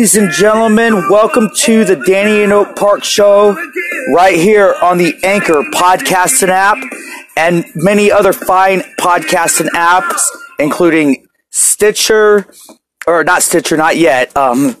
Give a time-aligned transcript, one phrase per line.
[0.00, 3.54] Ladies and gentlemen, welcome to the Danny in Oak Park Show
[4.14, 6.78] right here on the Anchor podcasting app
[7.36, 10.22] and many other fine podcasting apps,
[10.58, 12.46] including Stitcher,
[13.06, 14.74] or not Stitcher, not yet, um,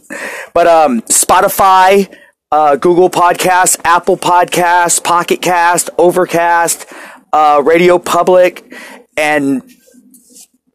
[0.54, 2.10] but um, Spotify,
[2.50, 6.86] uh, Google Podcasts, Apple Podcasts, Pocket Cast, Overcast,
[7.34, 8.72] uh, Radio Public,
[9.18, 9.70] and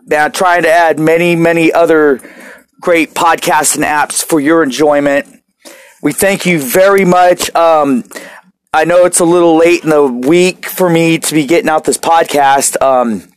[0.06, 2.22] now trying to add many, many other
[2.86, 5.26] great podcasts and apps for your enjoyment.
[6.04, 7.54] We thank you very much.
[7.56, 8.04] Um,
[8.72, 11.84] I know it's a little late in the week for me to be getting out
[11.84, 12.80] this podcast.
[12.84, 13.28] Um,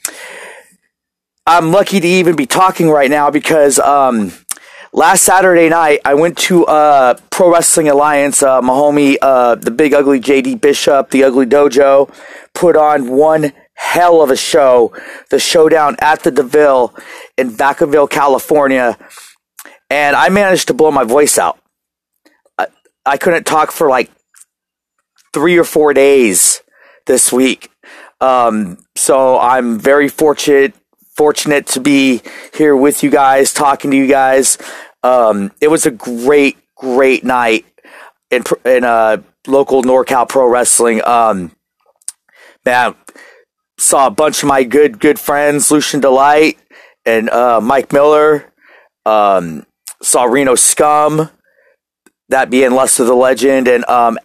[1.46, 4.32] I'm lucky to even be talking right now because um,
[4.92, 8.42] last Saturday night I went to uh, Pro Wrestling Alliance.
[8.42, 12.14] Uh, my homie, uh, the big ugly JD Bishop, the Ugly Dojo,
[12.52, 14.94] put on one hell of a show.
[15.30, 16.94] The showdown at the Deville
[17.38, 18.98] in Vacaville, California
[19.90, 21.58] and I managed to blow my voice out.
[22.58, 22.66] I,
[23.04, 24.10] I couldn't talk for like
[25.32, 26.62] three or four days
[27.06, 27.70] this week.
[28.20, 30.74] Um, so I'm very fortunate
[31.16, 32.22] fortunate to be
[32.54, 34.56] here with you guys, talking to you guys.
[35.02, 37.66] Um, it was a great, great night
[38.30, 41.04] in in uh, local NorCal Pro Wrestling.
[41.04, 41.52] Um,
[42.64, 42.94] man,
[43.78, 46.58] saw a bunch of my good good friends, Lucian Delight
[47.04, 48.52] and uh, Mike Miller.
[49.06, 49.64] Um,
[50.02, 51.30] saw Reno Scum,
[52.28, 54.18] that being Luster the Legend, and um,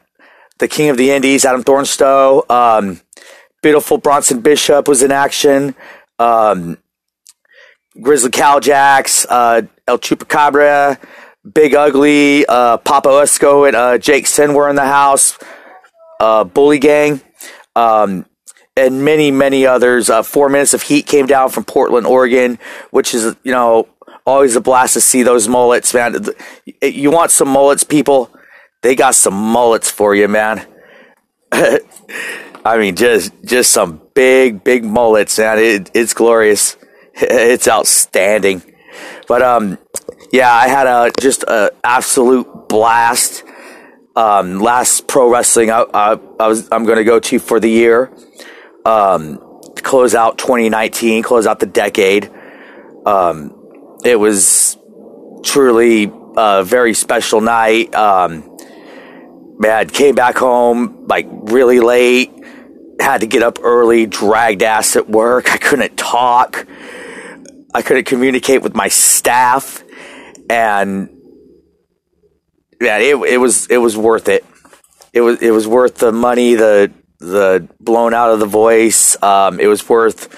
[0.59, 2.49] the King of the Indies, Adam Thornstowe.
[2.49, 3.01] Um,
[3.61, 5.75] beautiful Bronson Bishop was in action.
[6.19, 6.77] Um,
[8.01, 10.99] Grizzly Cowjacks, uh, El Chupacabra,
[11.51, 15.37] Big Ugly, uh, Papa Esco, and uh, Jake Sin were in the house.
[16.19, 17.21] Uh, Bully Gang,
[17.75, 18.25] um,
[18.77, 20.09] and many, many others.
[20.09, 22.57] Uh, Four Minutes of Heat came down from Portland, Oregon,
[22.91, 23.87] which is, you know,
[24.25, 26.25] always a blast to see those mullets, man.
[26.81, 28.31] You want some mullets, people?
[28.81, 30.65] They got some mullets for you, man.
[31.51, 35.59] I mean, just just some big, big mullets, man.
[35.59, 36.77] It, it's glorious.
[37.15, 38.63] It's outstanding.
[39.27, 39.77] But um,
[40.31, 43.43] yeah, I had a just a absolute blast.
[44.15, 47.69] Um, last pro wrestling I, I, I was I'm going to go to for the
[47.69, 48.11] year.
[48.83, 49.37] Um,
[49.75, 52.31] close out 2019, close out the decade.
[53.05, 53.62] Um,
[54.03, 54.77] it was
[55.43, 57.93] truly a very special night.
[57.93, 58.57] Um,
[59.59, 62.31] man, came back home like really late.
[62.99, 65.51] Had to get up early, dragged ass at work.
[65.51, 66.67] I couldn't talk.
[67.73, 69.83] I couldn't communicate with my staff,
[70.49, 71.09] and
[72.79, 74.45] yeah, it it was it was worth it.
[75.11, 79.21] It was it was worth the money, the the blown out of the voice.
[79.23, 80.29] Um, it was worth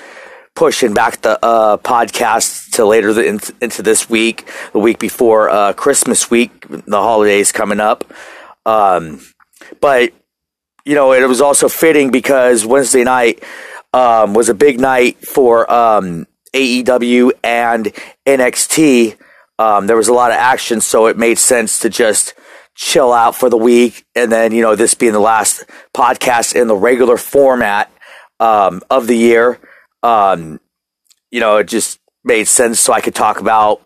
[0.55, 5.49] pushing back the uh, podcast to later the, in, into this week, the week before
[5.49, 8.05] uh, Christmas week, the holidays coming up.
[8.65, 9.19] Um,
[9.81, 10.13] but
[10.85, 13.43] you know, it was also fitting because Wednesday night
[13.93, 17.91] um, was a big night for um, AEW and
[18.25, 19.17] NXT.
[19.59, 22.33] Um, there was a lot of action, so it made sense to just
[22.75, 25.63] chill out for the week, and then you know, this being the last
[25.93, 27.91] podcast in the regular format
[28.39, 29.59] um, of the year
[30.05, 30.59] um,
[31.31, 33.81] you know, it just made sense so I could talk about,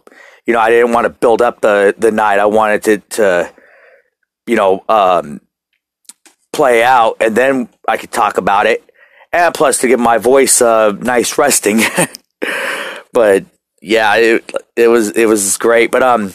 [0.45, 2.39] you know, I didn't want to build up the, the night.
[2.39, 3.53] I wanted to, to
[4.45, 5.39] you know, um,
[6.51, 8.83] play out and then I could talk about it.
[9.31, 11.81] And plus to give my voice a nice resting.
[13.13, 13.45] but
[13.81, 15.89] yeah, it, it was, it was great.
[15.89, 16.33] But, um,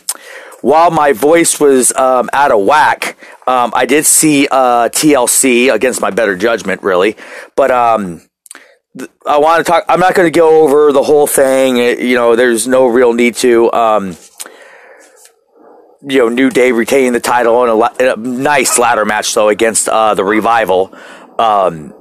[0.63, 6.01] while my voice was um, out of whack, um, I did see uh, TLC against
[6.01, 7.17] my better judgment, really.
[7.55, 8.23] But um,
[9.27, 9.85] I want to talk.
[9.89, 11.77] I'm not going to go over the whole thing.
[11.77, 13.73] You know, there's no real need to.
[13.73, 14.17] Um,
[16.07, 19.49] you know, New Day retaining the title in a, in a nice ladder match though
[19.49, 20.95] against uh, the Revival.
[21.39, 21.93] Um,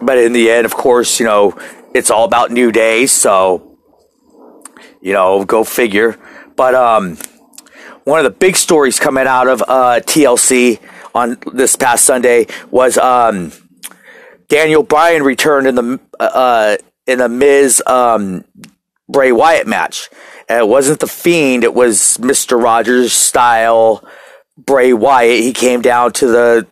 [0.00, 1.56] but in the end, of course, you know,
[1.94, 3.06] it's all about New Day.
[3.06, 3.78] So,
[5.00, 6.18] you know, go figure.
[6.56, 7.16] But um,
[8.04, 10.80] one of the big stories coming out of uh, TLC
[11.14, 13.52] on this past Sunday was um,
[14.52, 16.76] Daniel Bryan returned in the uh,
[17.06, 18.44] in the Miz um,
[19.08, 20.10] Bray Wyatt match.
[20.46, 24.06] And it wasn't the Fiend; it was Mister Rogers style
[24.58, 25.40] Bray Wyatt.
[25.40, 26.66] He came down to the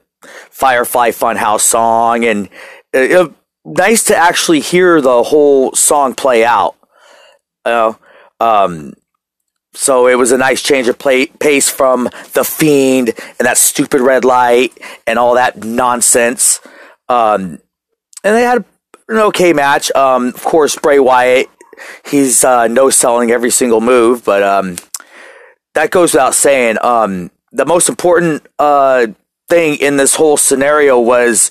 [0.50, 2.50] Firefly Funhouse song, and
[2.92, 3.32] it, it,
[3.64, 6.76] nice to actually hear the whole song play out.
[7.64, 7.98] Know,
[8.40, 8.92] um,
[9.72, 14.02] so it was a nice change of play, pace from the Fiend and that stupid
[14.02, 16.60] red light and all that nonsense.
[17.08, 17.58] Um,
[18.24, 18.64] and they had
[19.08, 19.90] an okay match.
[19.92, 21.48] Um, of course, Bray Wyatt,
[22.08, 24.76] he's uh, no selling every single move, but um,
[25.74, 26.78] that goes without saying.
[26.82, 29.08] Um, the most important uh,
[29.48, 31.50] thing in this whole scenario was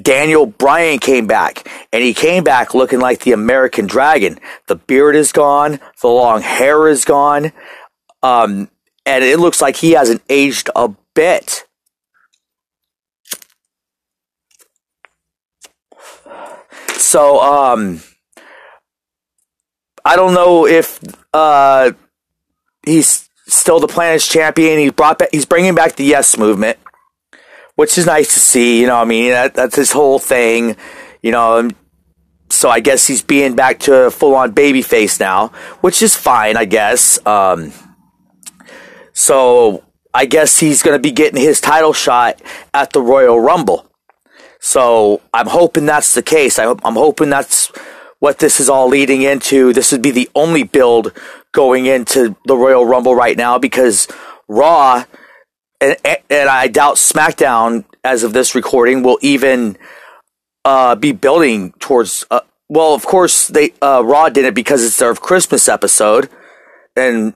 [0.00, 4.38] Daniel Bryan came back, and he came back looking like the American Dragon.
[4.66, 7.52] The beard is gone, the long hair is gone,
[8.22, 8.68] um,
[9.06, 11.64] and it looks like he hasn't aged a bit.
[16.96, 18.00] So, um,
[20.04, 21.00] I don't know if
[21.32, 21.92] uh,
[22.84, 24.78] he's still the planet's champion.
[24.78, 26.78] He brought back, he's bringing back the Yes movement
[27.76, 28.80] which is nice to see.
[28.80, 30.76] You know, I mean, that, that's his whole thing.
[31.22, 31.70] You know,
[32.50, 35.48] so I guess he's being back to a full on baby face now,
[35.80, 37.24] which is fine, I guess.
[37.26, 37.72] Um,
[39.12, 42.40] so I guess he's going to be getting his title shot
[42.72, 43.90] at the Royal Rumble.
[44.64, 46.58] So I'm hoping that's the case.
[46.58, 47.66] I, I'm hoping that's
[48.18, 49.74] what this is all leading into.
[49.74, 51.12] This would be the only build
[51.52, 54.08] going into the Royal Rumble right now because
[54.48, 55.04] Raw
[55.82, 55.96] and,
[56.30, 59.76] and I doubt SmackDown, as of this recording, will even
[60.64, 62.24] uh, be building towards.
[62.30, 62.40] Uh,
[62.70, 66.30] well, of course, they uh, Raw did it because it's their Christmas episode,
[66.96, 67.34] and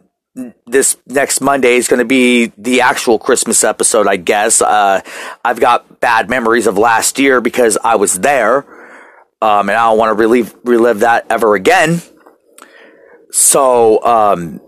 [0.67, 4.63] this next Monday is going to be the actual Christmas episode, I guess.
[4.63, 5.01] Uh,
[5.45, 8.59] I've got bad memories of last year because I was there,
[9.43, 12.01] um, and I don't want to relive relive that ever again.
[13.31, 14.61] So, um,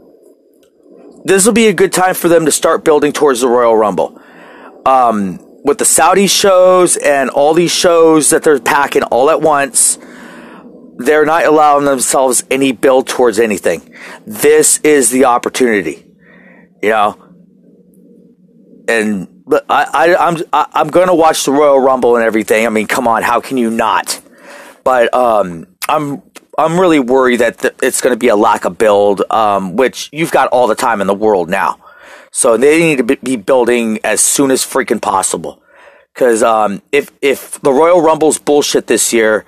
[1.24, 4.20] this will be a good time for them to start building towards the Royal Rumble.
[4.84, 9.98] Um, with the Saudi shows and all these shows that they're packing all at once,
[11.04, 13.94] they're not allowing themselves any build towards anything.
[14.26, 16.06] This is the opportunity,
[16.82, 17.26] you know.
[18.88, 22.66] And but I, I I'm I'm gonna watch the Royal Rumble and everything.
[22.66, 24.20] I mean, come on, how can you not?
[24.84, 26.22] But um, I'm
[26.58, 30.10] I'm really worried that th- it's going to be a lack of build, um, which
[30.12, 31.78] you've got all the time in the world now.
[32.32, 35.62] So they need to be building as soon as freaking possible.
[36.14, 39.46] Because um, if if the Royal Rumble's bullshit this year,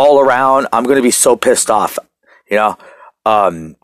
[0.00, 1.98] all around, I'm going to be so pissed off.
[2.50, 2.78] You know,
[3.26, 3.76] um,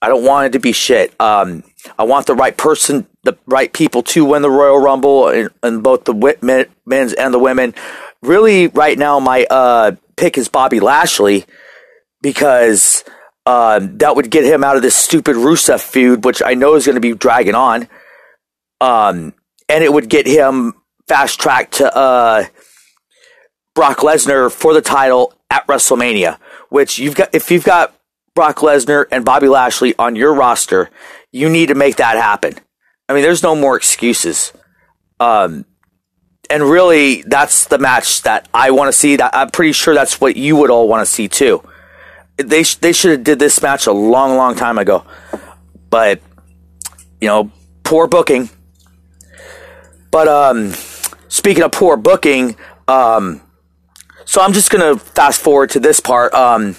[0.00, 1.12] I don't want it to be shit.
[1.20, 1.64] Um,
[1.98, 6.04] I want the right person, the right people to win the Royal Rumble, and, both
[6.04, 7.74] the men, men's and the women.
[8.22, 11.44] Really, right now, my uh, pick is Bobby Lashley
[12.22, 13.02] because
[13.44, 16.86] um, that would get him out of this stupid Rusev feud, which I know is
[16.86, 17.88] going to be dragging on.
[18.80, 19.34] Um,
[19.68, 20.74] and it would get him
[21.08, 22.44] fast tracked to uh,
[23.74, 26.38] Brock Lesnar for the title at WrestleMania.
[26.68, 27.94] Which you've got, if you've got
[28.34, 30.90] Brock Lesnar and Bobby Lashley on your roster,
[31.32, 32.54] you need to make that happen.
[33.08, 34.52] I mean, there's no more excuses.
[35.20, 35.64] Um,
[36.50, 39.16] and really, that's the match that I want to see.
[39.16, 41.62] That I'm pretty sure that's what you would all want to see too
[42.36, 45.04] they sh- they should have did this match a long, long time ago,
[45.90, 46.20] but
[47.20, 47.50] you know,
[47.82, 48.50] poor booking.
[50.10, 50.72] But um,
[51.28, 52.56] speaking of poor booking,
[52.88, 53.40] um,
[54.24, 56.34] so I'm just gonna fast forward to this part.
[56.34, 56.76] Um,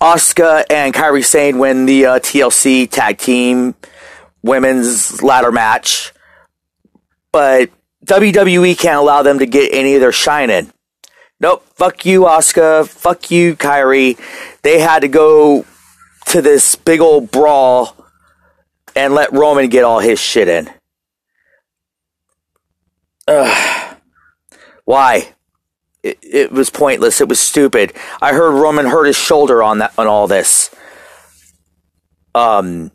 [0.00, 3.74] Asuka and Kairi Sane win the uh, TLC Tag Team
[4.42, 6.12] Women's Ladder Match,
[7.32, 7.70] but
[8.06, 10.72] WWE can't allow them to get any of their shine in.
[11.38, 11.64] Nope.
[11.74, 12.86] Fuck you, Asuka.
[12.86, 14.18] Fuck you, Kairi.
[14.62, 15.64] They had to go
[16.26, 17.96] to this big old brawl
[18.94, 20.70] and let Roman get all his shit in.
[23.26, 23.96] Ugh.
[24.84, 25.34] Why?
[26.02, 27.20] It, was pointless.
[27.20, 27.94] It was stupid.
[28.22, 30.74] I heard Roman hurt his shoulder on that on all this.
[32.34, 32.90] Um,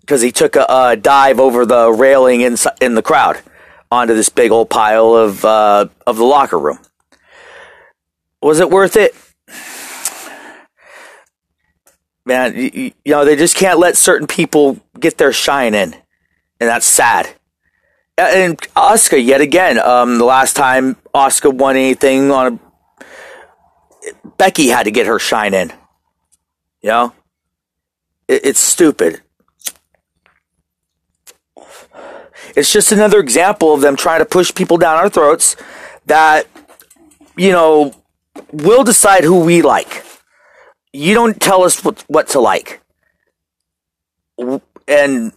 [0.00, 3.40] because he took a, a, dive over the railing in in the crowd
[3.92, 6.78] onto this big old pile of uh, of the locker room.
[8.42, 9.14] Was it worth it?
[12.26, 15.94] Man, you, you know, they just can't let certain people get their shine in.
[16.60, 17.34] And that's sad.
[18.18, 22.58] And Asuka yet again, um, the last time Asuka won anything on a.
[24.36, 25.72] Becky had to get her shine in.
[26.82, 27.12] You know?
[28.28, 29.22] It, it's stupid.
[32.56, 35.56] It's just another example of them trying to push people down our throats
[36.06, 36.46] that,
[37.36, 37.94] you know,
[38.52, 40.04] we'll decide who we like.
[40.92, 42.80] You don't tell us what, what to like.
[44.88, 45.32] And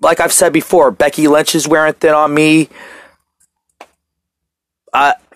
[0.00, 2.68] like I've said before, Becky Lynch is wearing thin on me.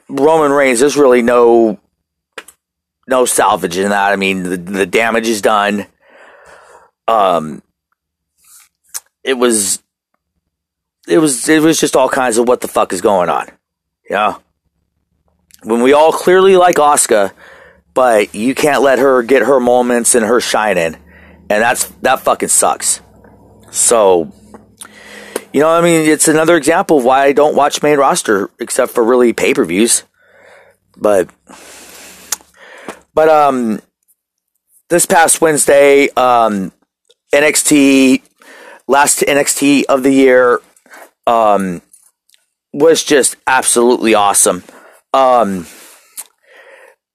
[0.08, 1.78] Roman Reigns, there's really no
[3.08, 4.12] no salvage in that.
[4.12, 5.86] I mean, the, the damage is done.
[7.08, 7.62] Um,
[9.24, 9.82] it was,
[11.08, 13.48] it was, it was just all kinds of what the fuck is going on.
[14.08, 14.36] Yeah
[15.64, 17.32] when we all clearly like Asuka,
[17.94, 20.96] but you can't let her get her moments and her shining,
[21.48, 23.00] and that's that fucking sucks.
[23.72, 24.30] So,
[25.52, 28.92] you know, I mean, it's another example of why I don't watch main roster except
[28.92, 30.04] for really pay per views.
[30.96, 31.30] But,
[33.14, 33.80] but um,
[34.90, 36.70] this past Wednesday, um,
[37.34, 38.22] NXT
[38.86, 40.60] last NXT of the year,
[41.26, 41.80] um,
[42.72, 44.62] was just absolutely awesome.
[45.14, 45.66] Um,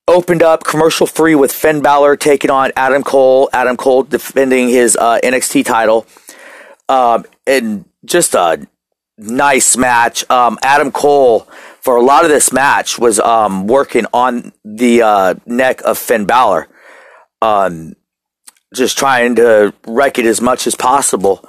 [0.07, 3.49] opened up commercial free with Finn Balor taking on Adam Cole.
[3.53, 6.07] Adam Cole defending his uh, NXT title.
[6.89, 8.65] Um, and just a
[9.17, 10.29] nice match.
[10.29, 11.41] Um, Adam Cole,
[11.81, 16.25] for a lot of this match, was um, working on the uh, neck of Finn
[16.25, 16.67] Balor.
[17.41, 17.95] Um,
[18.73, 21.47] just trying to wreck it as much as possible.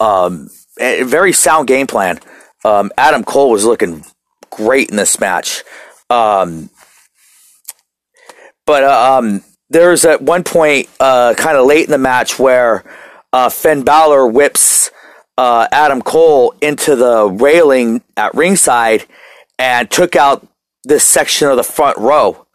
[0.00, 2.20] Um, very sound game plan.
[2.64, 4.04] Um, Adam Cole was looking
[4.50, 5.62] great in this match.
[6.10, 6.70] Um,
[8.66, 12.38] but uh, um, there was at one point, uh, kind of late in the match,
[12.38, 12.84] where
[13.34, 14.92] uh, Finn Balor whips
[15.36, 19.06] uh, Adam Cole into the railing at ringside
[19.58, 20.46] and took out
[20.84, 22.46] this section of the front row.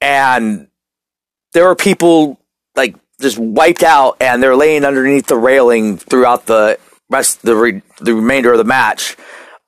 [0.00, 0.66] And
[1.52, 2.40] there were people
[2.74, 7.82] like just wiped out, and they're laying underneath the railing throughout the rest the re-
[8.00, 9.16] the remainder of the match.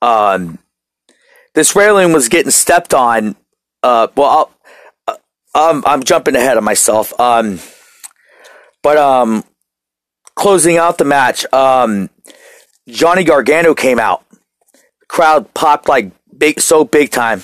[0.02, 0.58] Um,
[1.54, 3.36] this railing was getting stepped on.
[3.84, 4.52] Uh, well,
[5.06, 5.20] I'll,
[5.54, 7.18] um, I'm jumping ahead of myself.
[7.20, 7.60] Um,
[8.82, 9.44] but um,
[10.36, 12.08] closing out the match, um,
[12.88, 14.24] Johnny Gargano came out.
[15.08, 17.42] Crowd popped like big, so big time,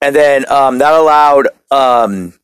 [0.00, 2.34] and then um, that allowed um,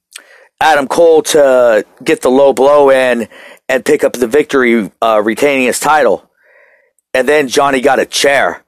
[0.61, 3.29] Adam Cole to get the low blow in
[3.69, 6.31] and pick up the victory, uh, retaining his title.
[7.13, 8.65] And then Johnny got a chair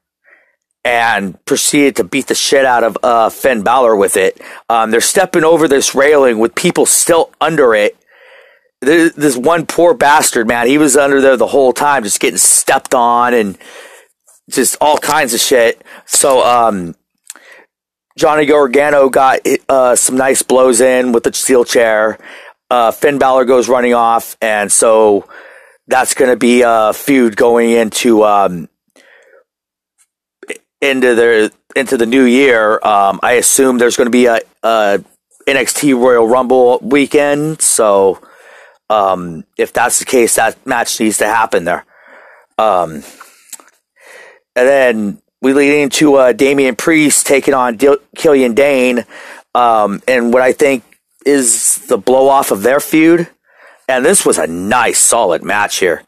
[0.84, 4.40] and proceeded to beat the shit out of uh, Finn Balor with it.
[4.68, 7.96] Um, they're stepping over this railing with people still under it.
[8.80, 12.94] This one poor bastard, man, he was under there the whole time, just getting stepped
[12.94, 13.58] on and
[14.50, 15.82] just all kinds of shit.
[16.04, 16.94] So, um,
[18.16, 22.18] Johnny Gargano got uh, some nice blows in with the steel chair.
[22.70, 25.28] Uh, Finn Balor goes running off, and so
[25.86, 28.68] that's going to be a feud going into um,
[30.80, 32.80] into the into the new year.
[32.82, 35.04] Um, I assume there's going to be a, a,
[35.46, 38.20] NXT Royal Rumble weekend, so
[38.88, 41.84] um, if that's the case, that match needs to happen there.
[42.58, 43.02] Um,
[44.54, 49.04] and then we lead into uh, Damian Priest taking on D- Killian Dain,
[49.54, 50.84] um, and what I think
[51.24, 53.28] is the blow off of their feud.
[53.88, 56.02] And this was a nice, solid match here.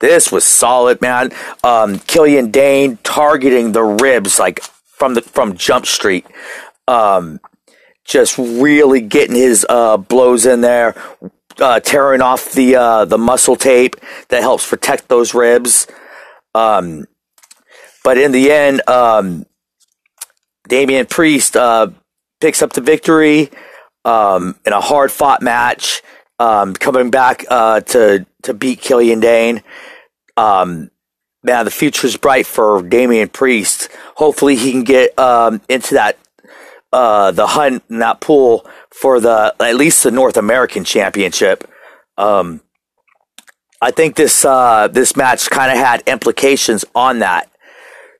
[0.00, 1.32] This was solid, man.
[1.64, 6.26] Um, Killian Dain targeting the ribs like from the from Jump Street.
[6.86, 7.40] Um,
[8.08, 10.96] just really getting his uh, blows in there,
[11.60, 13.96] uh, tearing off the uh, the muscle tape
[14.30, 15.86] that helps protect those ribs.
[16.54, 17.06] Um,
[18.02, 19.44] but in the end, um,
[20.66, 21.88] Damian Priest uh,
[22.40, 23.50] picks up the victory
[24.04, 26.02] um, in a hard fought match,
[26.38, 29.62] um, coming back uh, to to beat Killian Dain.
[30.38, 30.90] Um,
[31.42, 33.90] man, the future's bright for Damian Priest.
[34.14, 36.16] Hopefully, he can get um, into that
[36.92, 41.68] uh, the hunt in that pool for the at least the North American Championship.
[42.16, 42.60] Um,
[43.80, 47.50] I think this uh, this match kind of had implications on that.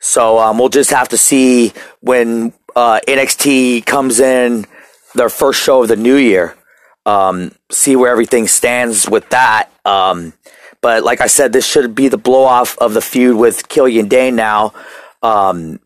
[0.00, 4.66] So um, we'll just have to see when uh, NXT comes in
[5.14, 6.56] their first show of the new year.
[7.04, 9.70] Um, see where everything stands with that.
[9.84, 10.34] Um,
[10.80, 14.08] but like I said, this should be the blow off of the feud with Killian
[14.08, 14.75] Dain now.
[15.22, 15.80] Um,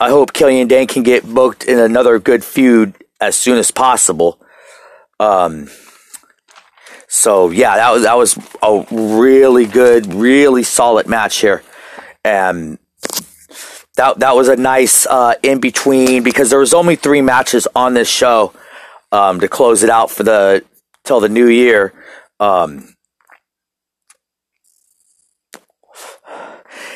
[0.00, 4.40] I hope Killian Dain can get booked in another good feud as soon as possible.
[5.20, 5.68] Um,
[7.06, 11.62] so yeah, that was that was a really good, really solid match here,
[12.24, 12.78] and
[13.96, 17.92] that that was a nice uh, in between because there was only three matches on
[17.92, 18.54] this show
[19.12, 20.64] um, to close it out for the
[21.04, 21.92] till the new year.
[22.38, 22.94] Um,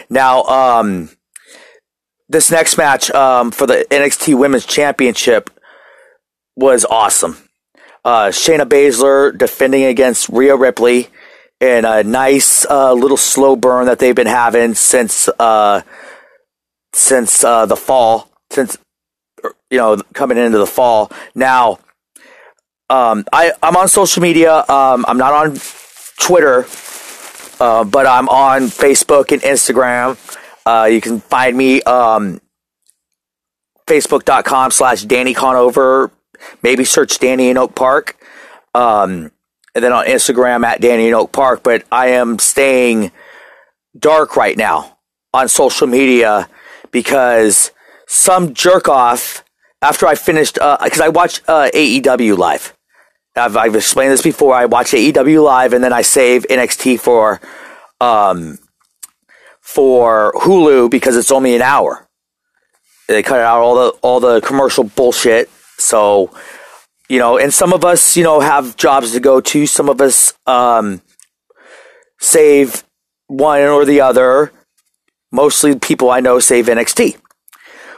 [0.09, 1.11] now, um,
[2.35, 5.51] this next match um, for the NXT Women's Championship
[6.57, 7.37] was awesome.
[8.05, 11.09] Uh, Shayna Baszler defending against Rhea Ripley
[11.61, 15.83] in a nice uh, little slow burn that they've been having since uh,
[16.93, 18.77] since uh, the fall, since
[19.71, 21.13] you know coming into the fall.
[21.37, 21.79] Now,
[22.91, 24.65] um, I I'm on social media.
[24.69, 25.57] Um, I'm not on
[26.21, 26.67] Twitter,
[27.61, 30.19] uh, but I'm on Facebook and Instagram.
[30.67, 32.41] Uh, you can find me um,
[33.87, 36.11] facebook.com slash Danny Conover.
[36.63, 38.17] Maybe search Danny in Oak Park.
[38.75, 39.31] Um,
[39.75, 41.63] and then on Instagram at Danny in Oak Park.
[41.63, 43.13] But I am staying
[43.99, 44.99] dark right now
[45.33, 46.49] on social media
[46.91, 47.73] because
[48.07, 49.45] some jerk off
[49.83, 52.75] after I finished because uh, I watched uh, AEW live.
[53.37, 54.55] I've, I've explained this before.
[54.55, 57.41] I watch AEW live and then I save NXT for
[58.01, 58.59] um,
[59.65, 62.07] for Hulu because it's only an hour.
[63.09, 65.51] They cut out all the all the commercial bullshit.
[65.79, 66.31] So,
[67.09, 69.67] you know, and some of us, you know, have jobs to go to.
[69.67, 71.03] Some of us um,
[72.21, 72.85] save
[73.27, 74.53] one or the other.
[75.33, 77.17] Mostly people I know save NXT.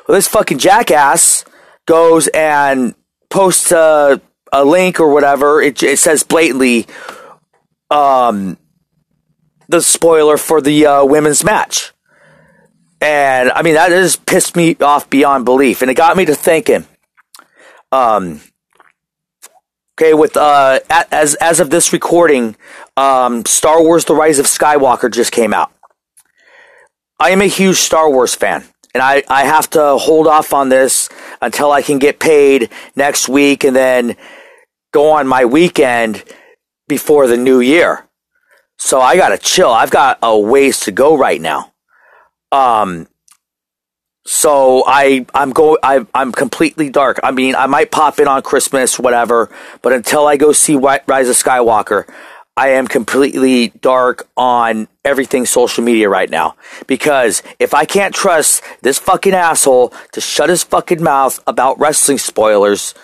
[0.09, 1.45] Well, this fucking jackass
[1.85, 2.95] goes and
[3.29, 4.21] posts a,
[4.53, 5.61] a link or whatever.
[5.61, 6.87] It, it says blatantly,
[7.91, 8.57] um,
[9.69, 11.93] the spoiler for the uh, women's match.
[13.01, 15.83] And I mean, that just pissed me off beyond belief.
[15.83, 16.87] And it got me to thinking,
[17.93, 18.41] um,
[19.99, 22.57] okay, with, uh, as, as of this recording,
[22.97, 25.73] um, Star Wars The Rise of Skywalker just came out.
[27.19, 28.65] I am a huge Star Wars fan.
[28.95, 31.11] And I, I have to hold off on this
[31.43, 34.17] until I can get paid next week and then
[34.91, 36.25] go on my weekend
[36.89, 38.06] before the new year.
[38.87, 39.73] So I gotta chill.
[39.73, 41.73] I've got a ways to go right now.
[42.53, 43.09] Um,
[44.25, 47.19] so I I'm go I I'm completely dark.
[47.25, 49.51] I mean, I might pop in on Christmas, whatever,
[49.83, 52.09] but until I go see Rise of Skywalker,
[52.57, 56.55] I am completely dark on everything social media right now.
[56.87, 62.19] Because if I can't trust this fucking asshole to shut his fucking mouth about wrestling
[62.19, 62.95] spoilers,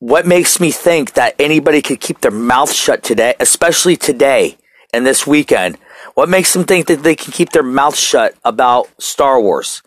[0.00, 4.58] what makes me think that anybody could keep their mouth shut today, especially today
[4.94, 5.78] and this weekend?
[6.14, 9.82] What makes them think that they can keep their mouth shut about Star Wars?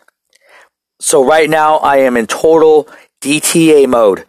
[1.00, 2.88] So right now I am in total
[3.20, 4.24] DTA mode.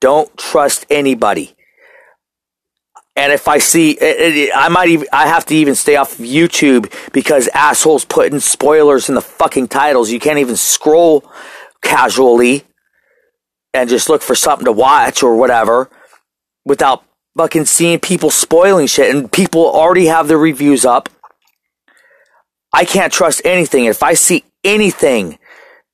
[0.00, 1.54] Don't trust anybody.
[3.16, 6.18] And if I see, it, it, I might even, I have to even stay off
[6.18, 10.10] of YouTube because assholes putting spoilers in the fucking titles.
[10.10, 11.30] You can't even scroll
[11.82, 12.64] casually
[13.74, 15.90] and just look for something to watch or whatever
[16.64, 17.04] without
[17.40, 19.14] fucking seeing people spoiling shit.
[19.14, 21.08] And people already have their reviews up.
[22.70, 23.86] I can't trust anything.
[23.86, 25.38] If I see anything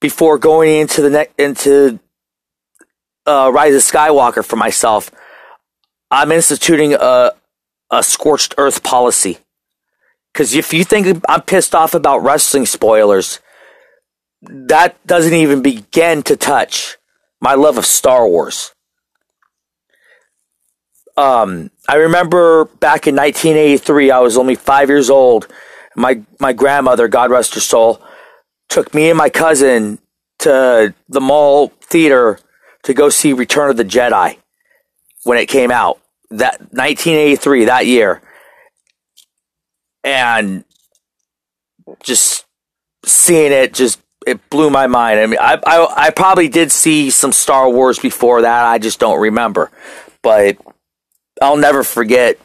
[0.00, 2.00] before going into the next into
[3.26, 5.12] uh, Rise of Skywalker for myself,
[6.11, 7.30] I'm instituting a
[7.92, 9.38] a scorched earth policy.
[10.32, 13.38] Because if you think I'm pissed off about wrestling spoilers,
[14.42, 16.98] that doesn't even begin to touch
[17.40, 18.72] my love of Star Wars.
[21.16, 25.48] Um, I remember back in 1983, I was only five years old.
[25.94, 28.02] My my grandmother, God rest her soul,
[28.68, 29.98] took me and my cousin
[30.40, 32.38] to the mall theater
[32.83, 34.37] to go see Return of the Jedi
[35.24, 36.00] when it came out
[36.31, 38.20] that 1983 that year
[40.05, 40.64] and
[42.02, 42.44] just
[43.05, 45.20] seeing it just it blew my mind.
[45.20, 48.64] I mean, I, I, I probably did see some Star Wars before that.
[48.64, 49.70] I just don't remember,
[50.20, 50.57] but
[51.40, 52.38] I'll never forget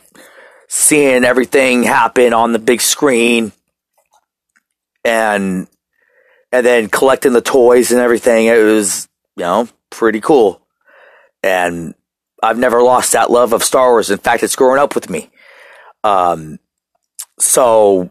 [0.67, 3.51] seeing everything happen on the big screen
[5.03, 5.67] and
[6.51, 8.47] and then collecting the toys and everything.
[8.47, 10.61] It was you know pretty cool,
[11.43, 11.93] and
[12.43, 14.09] I've never lost that love of Star Wars.
[14.09, 15.29] In fact, it's grown up with me.
[16.03, 16.59] Um,
[17.39, 18.09] so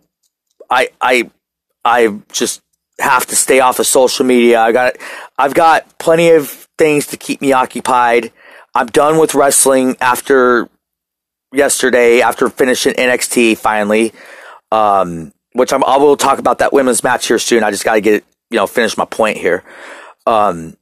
[0.71, 1.31] I I
[1.85, 2.63] I just
[2.99, 4.61] have to stay off of social media.
[4.61, 4.97] I got
[5.39, 8.33] I've got plenty of things to keep me occupied.
[8.75, 10.69] I'm done with wrestling after
[11.53, 14.13] yesterday after finishing NXT finally.
[14.73, 17.65] Um, which I'm, I will talk about that women's match here soon.
[17.65, 19.65] I just got to get you know finish my point here.
[20.27, 20.77] Um,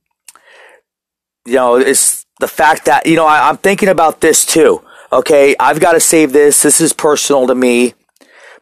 [1.48, 4.82] you know, it's the fact that, you know, I, I'm thinking about this too.
[5.10, 5.56] Okay.
[5.58, 6.62] I've got to save this.
[6.62, 7.94] This is personal to me.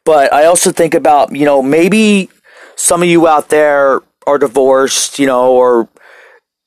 [0.05, 2.31] But I also think about, you know, maybe
[2.77, 5.89] some of you out there are divorced, you know, or,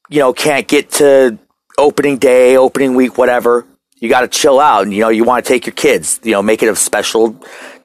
[0.09, 1.39] you know, can't get to
[1.79, 3.65] opening day, opening week, whatever.
[3.95, 6.31] You got to chill out and, you know, you want to take your kids, you
[6.31, 7.39] know, make it a special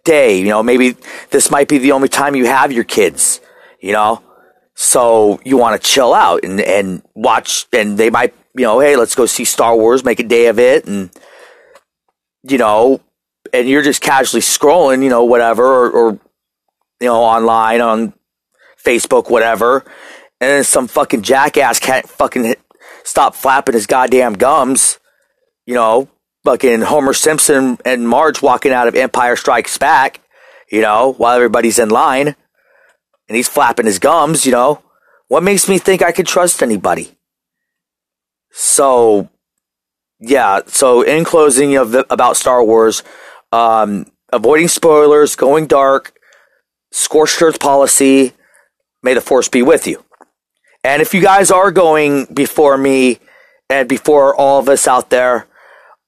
[0.04, 0.38] day.
[0.38, 0.96] You know, maybe
[1.30, 3.40] this might be the only time you have your kids,
[3.80, 4.22] you know?
[4.74, 8.96] So you want to chill out and, and watch, and they might, you know, hey,
[8.96, 11.10] let's go see Star Wars, make a day of it, and,
[12.42, 13.00] you know,
[13.52, 16.20] and you're just casually scrolling, you know, whatever, or, or
[17.00, 18.14] you know, online on
[18.84, 19.84] Facebook, whatever,
[20.40, 22.54] and then some fucking jackass can't fucking
[23.04, 24.98] stop flapping his goddamn gums,
[25.66, 26.08] you know,
[26.44, 30.20] fucking Homer Simpson and Marge walking out of Empire Strikes Back,
[30.70, 32.28] you know, while everybody's in line
[33.28, 34.82] and he's flapping his gums, you know,
[35.28, 37.16] what makes me think I could trust anybody?
[38.50, 39.28] So,
[40.20, 40.60] yeah.
[40.66, 43.02] So in closing of the, about Star Wars,
[43.52, 46.14] um, avoiding spoilers, going dark,
[46.92, 48.32] scorched earth policy.
[49.02, 50.04] May the force be with you.
[50.84, 53.18] And if you guys are going before me
[53.70, 55.46] and before all of us out there,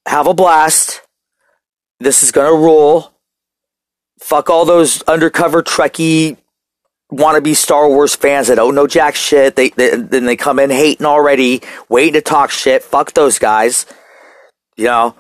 [0.07, 1.01] have a blast.
[1.99, 3.15] This is gonna rule.
[4.21, 6.37] Fuck all those undercover Trekkie
[7.11, 9.57] wannabe Star Wars fans that don't know jack shit.
[9.57, 12.83] They, they then they come in hating already, waiting to talk shit.
[12.83, 13.87] Fuck those guys.
[14.77, 15.15] You know,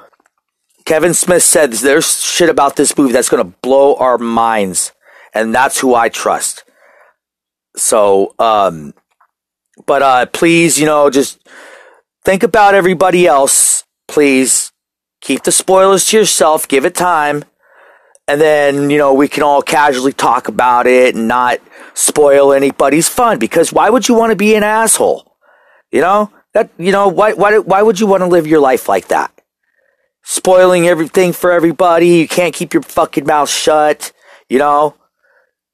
[0.85, 4.93] Kevin Smith said there's shit about this movie that's gonna blow our minds,
[5.33, 6.65] and that's who I trust.
[7.75, 8.93] So, um,
[9.85, 11.47] but uh, please, you know, just
[12.25, 13.85] think about everybody else.
[14.09, 14.73] Please
[15.21, 16.67] keep the spoilers to yourself.
[16.69, 17.45] Give it time.
[18.29, 21.61] And then you know we can all casually talk about it and not
[21.95, 23.39] spoil anybody's fun.
[23.39, 25.37] Because why would you want to be an asshole?
[25.93, 26.33] You know?
[26.55, 29.31] That you know why why why would you want to live your life like that?
[30.25, 32.09] Spoiling everything for everybody.
[32.09, 34.13] You can't keep your fucking mouth shut.
[34.49, 34.97] You know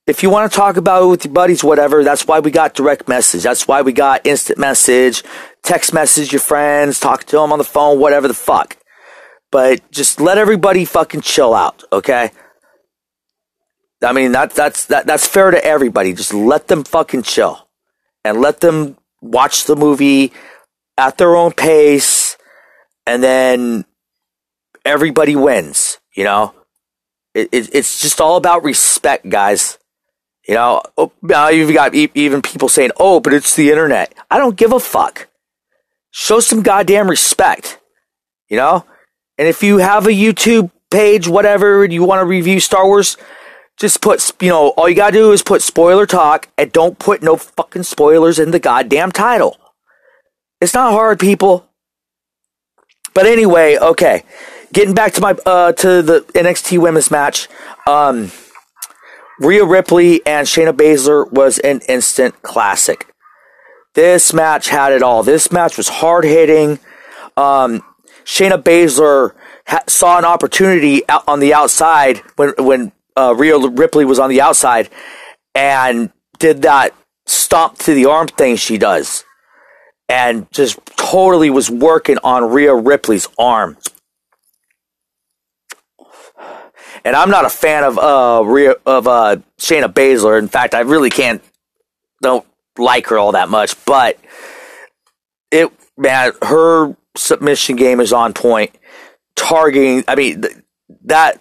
[0.06, 2.74] if you want to talk about it with your buddies whatever that's why we got
[2.74, 5.22] direct message that's why we got instant message
[5.62, 8.76] text message your friends talk to them on the phone whatever the fuck
[9.52, 12.30] but just let everybody fucking chill out, okay?
[14.02, 16.12] I mean that that's that that's fair to everybody.
[16.12, 17.68] Just let them fucking chill,
[18.24, 20.32] and let them watch the movie
[20.98, 22.36] at their own pace,
[23.06, 23.84] and then
[24.84, 25.98] everybody wins.
[26.16, 26.54] You know,
[27.32, 29.78] it, it it's just all about respect, guys.
[30.46, 34.38] You know, oh, now you've got even people saying, "Oh, but it's the internet." I
[34.38, 35.28] don't give a fuck.
[36.11, 37.78] Show some goddamn respect.
[38.48, 38.85] You know,
[39.38, 43.16] and if you have a YouTube page, whatever, and you want to review Star Wars,
[43.78, 47.22] just put, you know, all you gotta do is put spoiler talk and don't put
[47.22, 49.57] no fucking spoilers in the goddamn title.
[50.61, 51.66] It's not hard, people.
[53.14, 54.22] But anyway, okay.
[54.72, 57.48] Getting back to my, uh, to the NXT women's match.
[57.87, 58.31] Um,
[59.42, 63.09] Rhea Ripley and Shayna Baszler was an instant classic.
[63.94, 65.24] This match had it all.
[65.24, 66.78] This match was hard hitting.
[67.37, 67.83] Um,
[68.24, 69.33] Shayna Baszler
[69.66, 74.31] ha- saw an opportunity out on the outside when when uh, Rhea Ripley was on
[74.31, 74.88] the outside
[75.57, 76.94] and did that
[77.26, 79.24] stomp to the arm thing she does
[80.09, 83.76] and just totally was working on Rhea Ripley's arm.
[87.04, 90.38] And I'm not a fan of uh Rhea, of uh Shayna Baszler.
[90.38, 91.42] In fact, I really can't
[92.20, 92.46] don't
[92.78, 94.18] like her all that much, but
[95.50, 98.74] it man, her submission game is on point.
[99.34, 100.56] Targeting, I mean, th-
[101.04, 101.40] that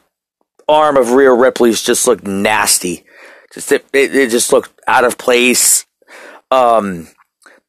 [0.67, 3.06] arm of Rhea Ripley's just looked nasty.
[3.54, 5.86] Just it, it, it just looked out of place.
[6.50, 7.08] Um,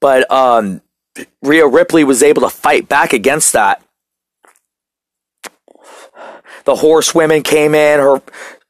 [0.00, 0.80] but um,
[1.42, 3.81] Rhea Ripley was able to fight back against that.
[6.64, 8.22] The horsewomen came in, her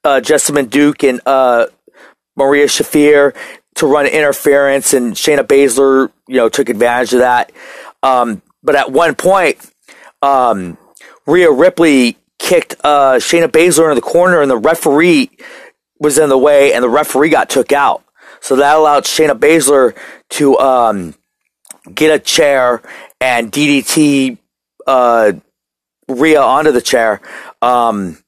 [0.05, 1.67] uh, Jessamyn Duke and uh,
[2.37, 3.37] Marina Shafir
[3.77, 7.53] to run interference, and Shayna Baszler, you know, took advantage of that.
[8.03, 9.59] Um, but at one point,
[10.21, 10.77] um,
[11.27, 15.31] Rhea Ripley kicked uh, Shayna Baszler in the corner, and the referee
[15.99, 18.05] was in the way, and the referee got took out.
[18.41, 19.97] So that allowed Shayna Baszler
[20.31, 21.15] to um,
[21.95, 22.83] get a chair
[23.21, 24.39] and DDT
[24.87, 25.33] uh,
[26.13, 27.21] Rhea onto the chair.
[27.61, 28.19] Um,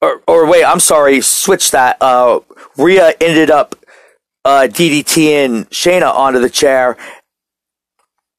[0.00, 1.96] or, or, wait, I'm sorry, switch that.
[2.00, 2.40] Uh,
[2.76, 3.74] Rhea ended up
[4.44, 6.96] uh, DDTing Shayna onto the chair,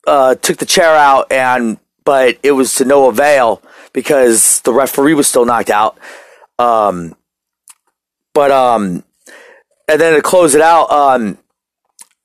[0.05, 5.15] uh, took the chair out, and but it was to no avail because the referee
[5.15, 5.97] was still knocked out.
[6.59, 7.15] Um,
[8.35, 9.03] but um,
[9.87, 11.37] and then to close it out, um,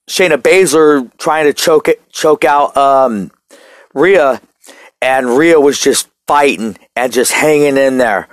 [0.09, 3.31] Shayna Baszler trying to choke it, choke out um,
[3.95, 4.41] Rhea,
[5.03, 8.29] and Rhea was just fighting and just hanging in there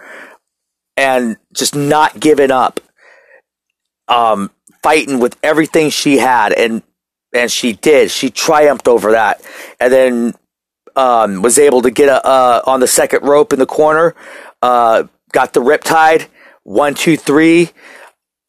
[0.95, 2.79] and just not giving up.
[4.07, 4.51] Um,
[4.81, 6.81] fighting with everything she had, and
[7.33, 8.09] and she did.
[8.09, 9.41] She triumphed over that,
[9.79, 10.33] and then
[10.95, 14.15] um, was able to get a, uh, on the second rope in the corner.
[14.61, 16.27] Uh, got the riptide.
[16.63, 17.69] One, two, three.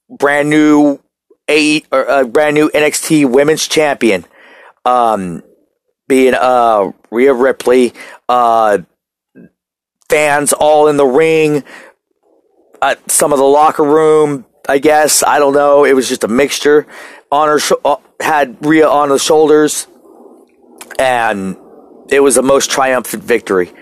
[0.08, 1.00] Brand new
[1.48, 4.24] a or, uh, brand new NXT Women's Champion.
[4.84, 5.42] Um,
[6.08, 7.92] being uh Rhea Ripley.
[8.28, 8.78] Uh,
[10.08, 11.64] fans all in the ring.
[12.80, 15.22] At some of the locker room, I guess.
[15.22, 15.84] I don't know.
[15.84, 16.86] It was just a mixture.
[17.30, 19.86] On her sh- uh, had Rhea on the shoulders,
[20.98, 21.56] and
[22.08, 23.72] it was a most triumphant victory.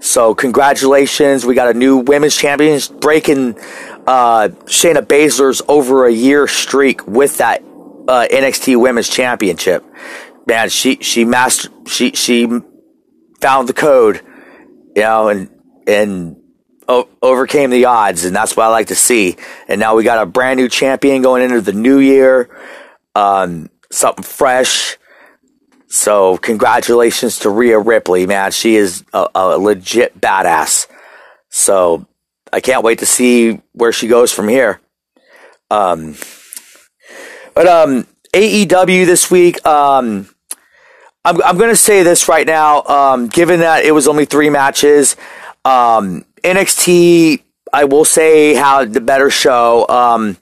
[0.00, 3.58] So congratulations, we got a new women's champion breaking
[4.06, 7.62] uh, Shayna Baszler's over a year streak with that
[8.08, 9.84] uh, NXT Women's Championship.
[10.50, 12.44] Man, she she mastered she she
[13.40, 14.20] found the code,
[14.96, 15.48] you know, and
[15.86, 16.42] and
[16.88, 19.36] o- overcame the odds, and that's what I like to see.
[19.68, 22.50] And now we got a brand new champion going into the new year,
[23.14, 24.98] um, something fresh.
[25.86, 28.50] So congratulations to Rhea Ripley, man.
[28.50, 30.88] She is a, a legit badass.
[31.48, 32.08] So
[32.52, 34.80] I can't wait to see where she goes from here.
[35.70, 36.16] Um,
[37.54, 39.64] but um, AEW this week.
[39.64, 40.28] Um,
[41.24, 42.82] I'm I'm gonna say this right now.
[42.82, 45.16] Um, given that it was only three matches,
[45.64, 49.86] um, NXT I will say had the better show.
[49.88, 50.36] Um,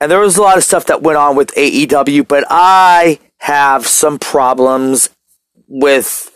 [0.00, 3.86] and there was a lot of stuff that went on with AEW, but I have
[3.86, 5.10] some problems
[5.66, 6.30] with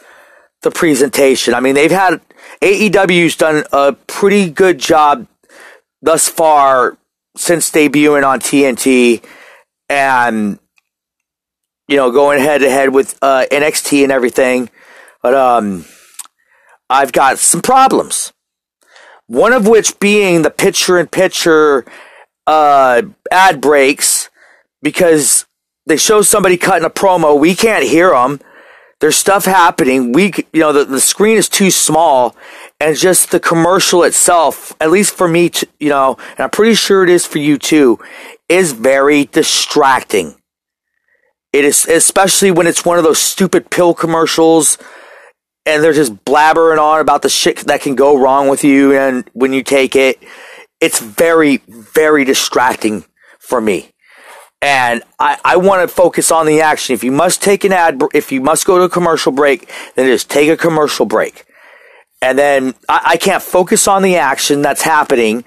[0.62, 1.54] the presentation.
[1.54, 2.20] I mean, they've had
[2.62, 5.26] AEW's done a pretty good job
[6.02, 6.96] thus far
[7.36, 9.22] since debuting on TNT
[9.88, 10.58] and
[11.88, 14.70] you know going head to head with uh, NXT and everything.
[15.22, 15.84] But um,
[16.90, 18.32] I've got some problems.
[19.26, 21.84] One of which being the picture in picture
[22.46, 24.28] uh, ad breaks
[24.82, 25.46] because
[25.86, 27.38] they show somebody cutting a promo.
[27.38, 28.40] We can't hear them.
[29.00, 30.12] There's stuff happening.
[30.12, 32.36] We, you know, the, the screen is too small
[32.80, 36.74] and just the commercial itself, at least for me, to, you know, and I'm pretty
[36.74, 37.98] sure it is for you too,
[38.48, 40.36] is very distracting.
[41.54, 44.76] It is, especially when it's one of those stupid pill commercials
[45.64, 49.30] and they're just blabbering on about the shit that can go wrong with you and
[49.34, 50.18] when you take it.
[50.80, 53.04] It's very, very distracting
[53.38, 53.92] for me.
[54.60, 56.92] And I, I want to focus on the action.
[56.92, 60.06] If you must take an ad, if you must go to a commercial break, then
[60.06, 61.44] just take a commercial break.
[62.20, 65.44] And then I, I can't focus on the action that's happening.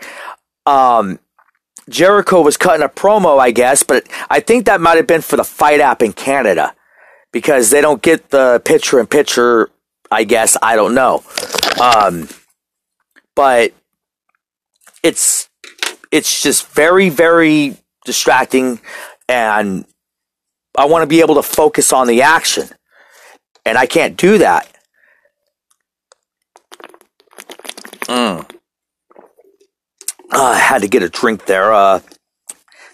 [0.66, 1.20] Um,
[1.90, 5.38] Jericho was cutting a promo, I guess, but I think that might have been for
[5.38, 6.76] the FITE app in Canada
[7.32, 9.70] because they don't get the picture in picture.
[10.12, 11.24] I guess I don't know,
[11.82, 12.30] um,
[13.36, 13.74] but
[15.04, 15.50] it's
[16.12, 18.80] it's just very very distracting,
[19.28, 19.86] and
[20.78, 22.70] I want to be able to focus on the action,
[23.66, 24.70] and I can't do that.
[28.04, 28.57] Mm.
[30.32, 31.74] Uh, I had to get a drink there.
[31.74, 32.02] Uh,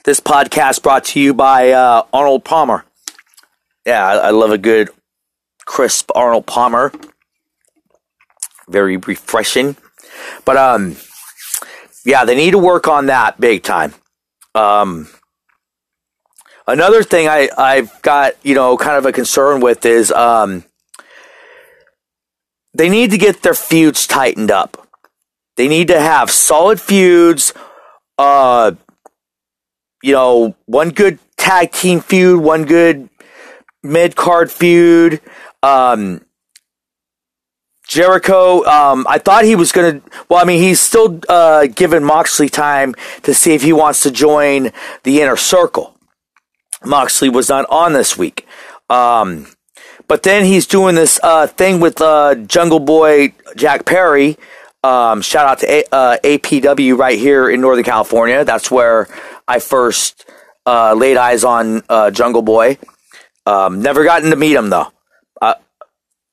[0.04, 2.86] this podcast brought to you by uh, Arnold Palmer.
[3.86, 4.89] Yeah, I, I, love a good
[5.65, 6.91] crisp Arnold Palmer.
[8.69, 9.76] Very refreshing.
[10.46, 10.96] But um,
[12.06, 13.93] yeah, they need to work on that big time.
[14.54, 15.10] Um,
[16.67, 20.63] another thing I I've got you know kind of a concern with is um,
[22.74, 24.83] they need to get their feuds tightened up.
[25.56, 27.54] They need to have solid feuds.
[28.18, 28.74] Uh,
[30.02, 33.10] you know, one good tag team feud, one good
[33.84, 35.22] mid card feud.
[35.62, 36.26] Um,
[37.88, 40.10] Jericho, um, I thought he was going to.
[40.30, 44.12] Well, I mean, he's still uh, giving Moxley time to see if he wants to
[44.12, 44.72] join
[45.04, 45.96] the inner circle.
[46.86, 48.48] Moxley was not on this week.
[48.89, 49.48] Um,
[50.08, 54.38] but then he's doing this uh, thing with uh, Jungle Boy Jack Perry,
[54.84, 58.43] um, shout out to A- uh, APW right here in Northern California.
[58.43, 59.08] That's where
[59.48, 60.26] I first
[60.65, 62.78] uh, laid eyes on uh, Jungle Boy.
[63.46, 64.91] Um, never gotten to meet him though.
[65.41, 65.56] Uh,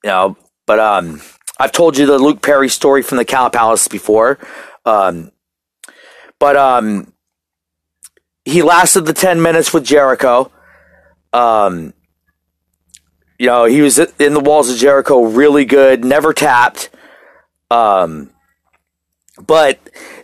[0.05, 0.37] you know,
[0.67, 1.21] but um,
[1.59, 4.39] I've told you the Luke Perry story from the Cow Palace before.
[4.85, 5.31] Um,
[6.39, 7.13] but um,
[8.45, 10.51] he lasted the ten minutes with Jericho.
[11.33, 11.95] Um,
[13.39, 16.91] you know, he was in the walls of Jericho, really good, never tapped.
[17.71, 18.31] Um,
[19.47, 19.79] but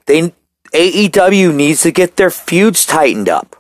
[0.07, 0.33] they
[0.73, 3.57] AEW needs to get their feuds tightened up.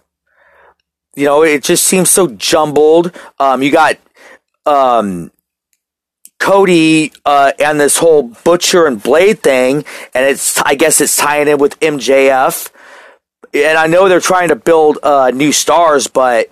[1.15, 3.17] You know, it just seems so jumbled.
[3.39, 3.97] Um, you got
[4.67, 5.31] um,
[6.39, 11.49] Cody uh, and this whole Butcher and Blade thing, and it's I guess it's tying
[11.49, 12.71] in with MJF.
[13.55, 16.51] And I know they're trying to build uh, new stars, but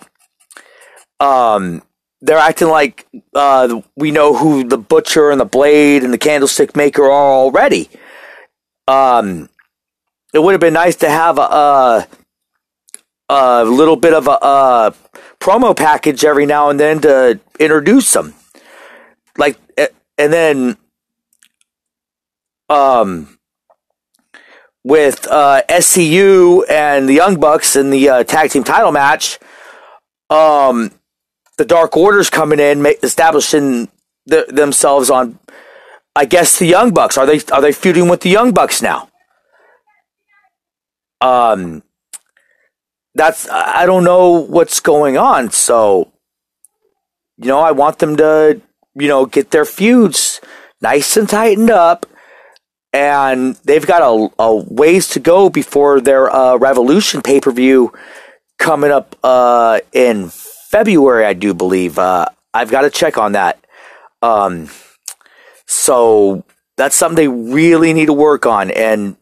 [1.20, 1.82] um,
[2.22, 6.74] they're acting like uh, we know who the Butcher and the Blade and the Candlestick
[6.74, 7.90] Maker are already.
[8.86, 9.48] Um,
[10.32, 12.08] it would have been nice to have a, a,
[13.28, 14.94] a little bit of a, a,
[15.40, 18.34] promo package every now and then to introduce them.
[19.36, 19.58] Like,
[20.16, 20.76] and then,
[22.68, 23.38] um,
[24.82, 29.38] with uh, SCU and the Young Bucks in the uh, tag team title match,
[30.30, 30.90] um,
[31.56, 33.88] the Dark Order's coming in, establishing
[34.26, 35.38] the, themselves on
[36.16, 39.08] I guess the Young Bucks are they are they feuding with the Young Bucks now?
[41.20, 41.82] Um,
[43.14, 45.50] that's I don't know what's going on.
[45.50, 46.12] So,
[47.36, 48.60] you know, I want them to
[48.94, 50.40] you know get their feuds
[50.80, 52.06] nice and tightened up,
[52.92, 57.92] and they've got a, a ways to go before their uh, Revolution pay per view
[58.58, 61.98] coming up uh, in February, I do believe.
[61.98, 63.64] Uh, I've got to check on that.
[64.22, 64.68] Um,
[65.66, 66.44] so
[66.76, 68.70] that's something they really need to work on.
[68.70, 69.16] And,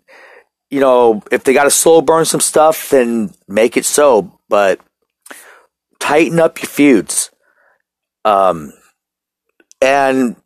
[0.70, 4.38] you know, if they got to slow burn some stuff, then make it so.
[4.48, 4.80] But
[5.98, 7.30] tighten up your feuds.
[8.24, 8.72] Um,
[9.80, 10.36] and,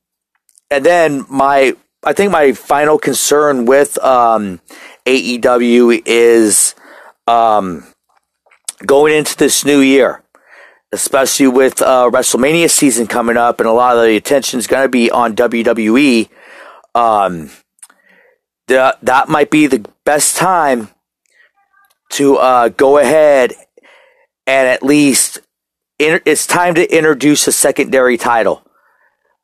[0.70, 4.61] and then my, I think my final concern with, um,
[5.06, 6.74] AEW is,
[7.26, 7.85] um,
[8.85, 10.22] going into this new year,
[10.92, 14.83] especially with, uh, WrestleMania season coming up and a lot of the attention is going
[14.83, 16.29] to be on WWE.
[16.94, 17.51] Um,
[18.68, 20.88] that, that might be the best time
[22.12, 23.53] to, uh, go ahead
[24.46, 25.40] and at least
[25.99, 28.62] it's time to introduce a secondary title.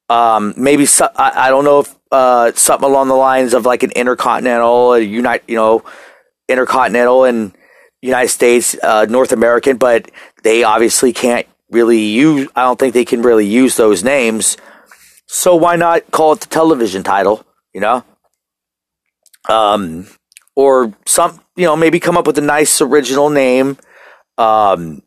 [0.08, 3.82] Um, maybe so, I, I, don't know if uh, something along the lines of like
[3.82, 5.84] an intercontinental, unite, you know,
[6.48, 7.56] intercontinental and
[8.02, 10.10] United States, uh, North American, but
[10.42, 12.48] they obviously can't really use.
[12.54, 14.56] I don't think they can really use those names.
[15.26, 17.44] So why not call it the television title?
[17.72, 18.04] You know,
[19.48, 20.06] um,
[20.54, 23.78] or some, you know, maybe come up with a nice original name.
[24.36, 25.02] Um,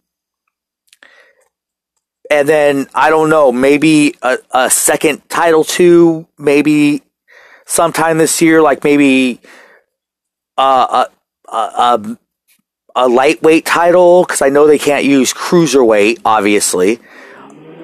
[2.31, 7.03] and then I don't know, maybe a, a second title too, maybe
[7.65, 9.39] sometime this year, like maybe
[10.57, 11.05] uh,
[11.47, 12.17] a, a, a
[13.03, 16.99] lightweight title because I know they can't use cruiserweight, obviously.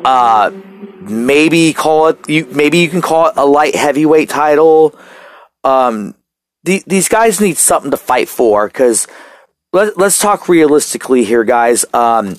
[0.06, 0.52] Uh,
[1.02, 2.46] maybe call it you.
[2.46, 4.98] Maybe you can call it a light heavyweight title.
[5.64, 6.16] Um,
[6.64, 9.08] the, these guys need something to fight for because
[9.74, 11.86] let, let's talk realistically here, guys.
[11.94, 12.36] Um,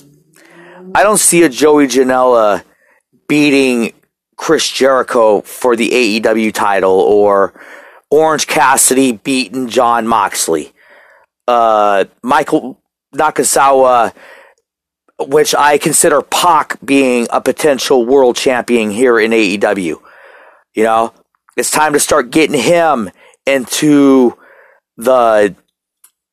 [0.94, 2.64] I don't see a Joey Janela
[3.28, 3.92] beating
[4.36, 7.54] Chris Jericho for the AEW title or
[8.10, 10.71] Orange Cassidy beating Jon Moxley.
[11.46, 12.80] Uh, Michael
[13.14, 14.14] Nakazawa,
[15.18, 20.00] which I consider Pac being a potential world champion here in AEW.
[20.74, 21.12] You know,
[21.56, 23.10] it's time to start getting him
[23.46, 24.36] into
[24.96, 25.54] the,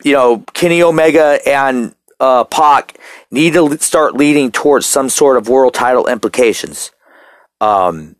[0.03, 2.97] you know, Kenny Omega and uh, Pac
[3.31, 6.91] need to start leading towards some sort of world title implications.
[7.61, 8.15] Um,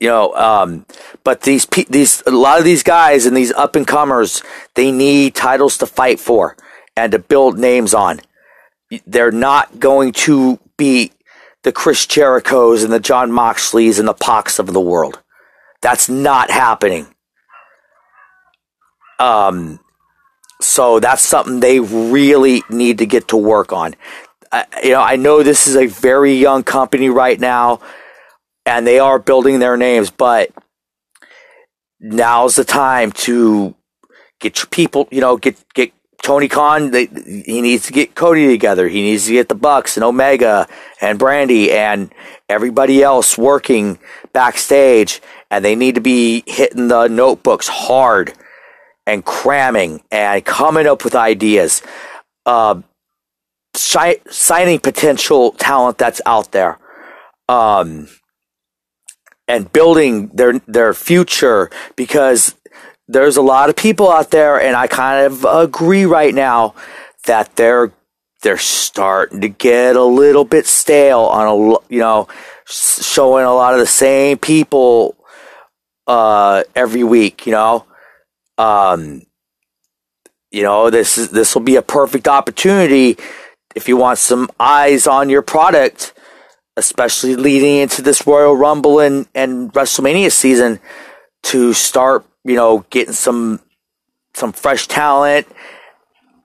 [0.00, 0.86] you know, um,
[1.24, 4.42] but these these a lot of these guys and these up and comers,
[4.74, 6.56] they need titles to fight for
[6.96, 8.20] and to build names on.
[9.06, 11.12] They're not going to be
[11.62, 15.20] the Chris Jerichos and the Jon Moxleys and the Pacs of the world.
[15.82, 17.14] That's not happening.
[19.18, 19.80] Um,
[20.62, 23.94] so that's something they really need to get to work on.
[24.50, 27.80] I, you know, I know this is a very young company right now,
[28.66, 30.50] and they are building their names, but
[31.98, 33.74] now's the time to
[34.40, 35.08] get your people.
[35.10, 35.92] You know, get get
[36.22, 36.90] Tony Khan.
[36.90, 38.88] They, he needs to get Cody together.
[38.88, 40.68] He needs to get the Bucks and Omega
[41.00, 42.12] and Brandi and
[42.48, 43.98] everybody else working
[44.32, 48.34] backstage, and they need to be hitting the notebooks hard
[49.06, 51.82] and cramming and coming up with ideas,
[52.46, 52.80] uh,
[53.76, 56.78] shi- signing potential talent that's out there,
[57.48, 58.08] um,
[59.50, 62.54] and building their their future because
[63.08, 66.74] there's a lot of people out there, and I kind of agree right now
[67.26, 67.92] that they're
[68.42, 72.28] they're starting to get a little bit stale on a you know
[72.66, 75.16] showing a lot of the same people
[76.06, 77.84] uh, every week, you know.
[78.56, 79.22] Um,
[80.52, 83.16] you know, this is this will be a perfect opportunity
[83.74, 86.12] if you want some eyes on your product,
[86.80, 90.80] especially leading into this Royal Rumble and, and WrestleMania season,
[91.42, 93.60] to start, you know, getting some
[94.34, 95.46] some fresh talent.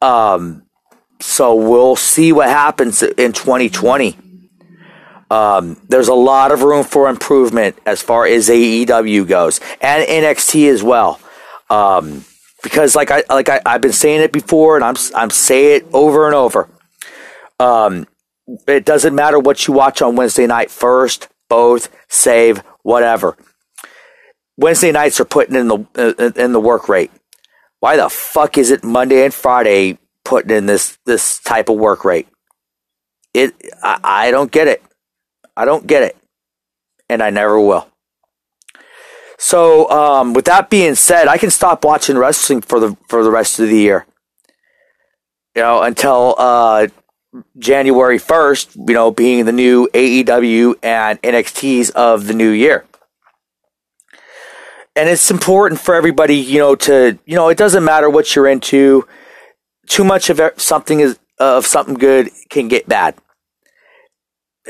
[0.01, 0.63] Um,
[1.19, 4.17] so we'll see what happens in 2020.
[5.31, 10.69] Um, there's a lot of room for improvement as far as AEW goes, and NXT
[10.69, 11.19] as well.
[11.69, 12.25] Um,
[12.61, 15.87] because like I like I, I've been saying it before, and I'm I'm saying it
[15.93, 16.69] over and over.
[17.59, 18.07] Um,
[18.67, 20.71] it doesn't matter what you watch on Wednesday night.
[20.71, 23.37] First, both, save, whatever.
[24.57, 27.11] Wednesday nights are putting in the uh, in the work rate.
[27.79, 32.05] Why the fuck is it Monday and Friday putting in this this type of work
[32.05, 32.27] rate?
[33.33, 34.81] It I, I don't get it.
[35.57, 36.17] I don't get it,
[37.09, 37.87] and I never will.
[39.37, 43.31] So, um, with that being said, I can stop watching wrestling for the for the
[43.31, 44.05] rest of the year.
[45.55, 46.87] You know, until uh,
[47.57, 52.85] January 1st, you know, being the new AEW and NXTs of the new year.
[54.95, 58.47] And it's important for everybody, you know, to, you know, it doesn't matter what you're
[58.47, 59.07] into.
[59.87, 63.15] Too much of something is of something good can get bad.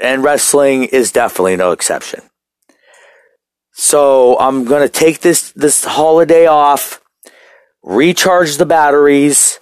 [0.01, 2.21] And wrestling is definitely no exception.
[3.71, 7.01] So I'm going to take this this holiday off,
[7.83, 9.59] recharge the batteries,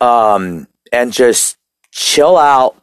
[0.00, 1.56] um, and just
[1.92, 2.76] chill out.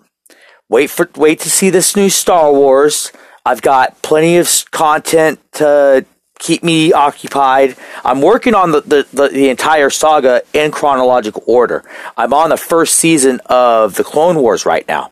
[0.70, 3.12] Wait for wait to see this new Star Wars.
[3.46, 6.06] I've got plenty of content to
[6.38, 7.76] keep me occupied.
[8.06, 11.84] I'm working on the, the, the, the, entire saga in chronological order.
[12.16, 15.12] I'm on the first season of the Clone Wars right now.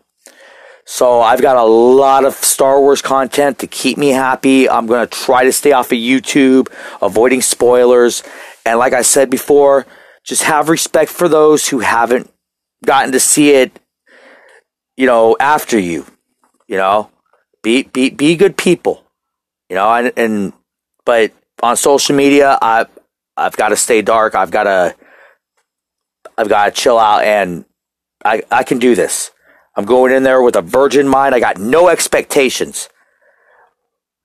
[0.85, 4.69] So I've got a lot of Star Wars content to keep me happy.
[4.69, 6.71] I'm going to try to stay off of YouTube,
[7.01, 8.23] avoiding spoilers.
[8.65, 9.85] And like I said before,
[10.23, 12.31] just have respect for those who haven't
[12.85, 13.77] gotten to see it,
[14.97, 16.05] you know, after you.
[16.67, 17.09] You know,
[17.63, 19.05] be be be good people.
[19.69, 20.53] You know, and, and
[21.05, 21.31] but
[21.63, 22.85] on social media, I
[23.37, 24.35] I've got to stay dark.
[24.35, 24.95] I've got to
[26.37, 27.63] I've got to chill out, and
[28.25, 29.31] I I can do this.
[29.75, 31.35] I'm going in there with a virgin mind.
[31.35, 32.89] I got no expectations,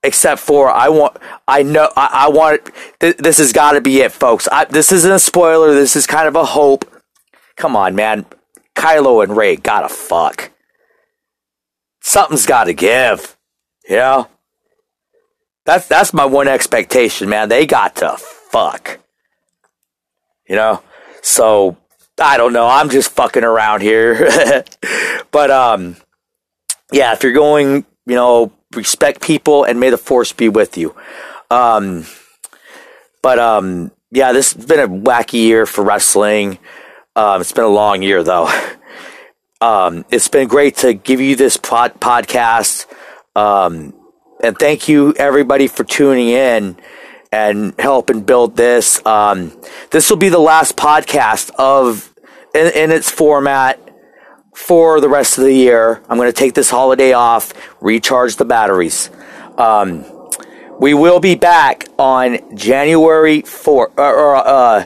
[0.02, 1.16] except for I want.
[1.46, 2.70] I know I, I want.
[3.00, 4.48] Th- this has got to be it, folks.
[4.50, 5.74] I, this isn't a spoiler.
[5.74, 6.86] This is kind of a hope.
[7.56, 8.26] Come on, man.
[8.74, 10.51] Kylo and Rey gotta fuck.
[12.02, 13.36] Something's got to give.
[13.88, 14.28] Know.
[15.64, 17.48] That's that's my one expectation, man.
[17.48, 18.98] They got to fuck.
[20.48, 20.82] You know?
[21.22, 21.76] So
[22.20, 22.66] I don't know.
[22.66, 24.64] I'm just fucking around here.
[25.30, 25.96] but um
[26.90, 30.94] yeah, if you're going, you know, respect people and may the force be with you.
[31.50, 32.06] Um
[33.22, 36.58] but um yeah, this has been a wacky year for wrestling.
[37.14, 38.48] Um it's been a long year though.
[39.62, 42.86] um it's been great to give you this pod- podcast.
[43.34, 43.94] Um
[44.42, 46.76] and thank you everybody for tuning in
[47.32, 49.04] and helping build this.
[49.06, 49.52] Um,
[49.90, 52.14] this will be the last podcast of
[52.54, 53.80] in, in, its format
[54.54, 56.02] for the rest of the year.
[56.08, 59.10] I'm going to take this holiday off, recharge the batteries.
[59.56, 60.04] Um,
[60.78, 63.92] we will be back on January 4th.
[63.96, 64.84] Or, or uh,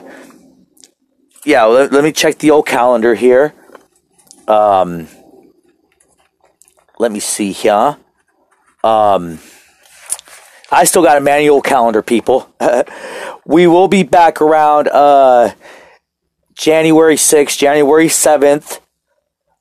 [1.45, 3.53] yeah, let, let, me check the old calendar here.
[4.47, 5.07] Um,
[6.99, 7.97] let me see here.
[8.83, 9.39] Um,
[10.71, 12.49] I still got a manual calendar, people.
[13.45, 15.53] we will be back around uh,
[16.53, 18.79] January 6th, January 7th,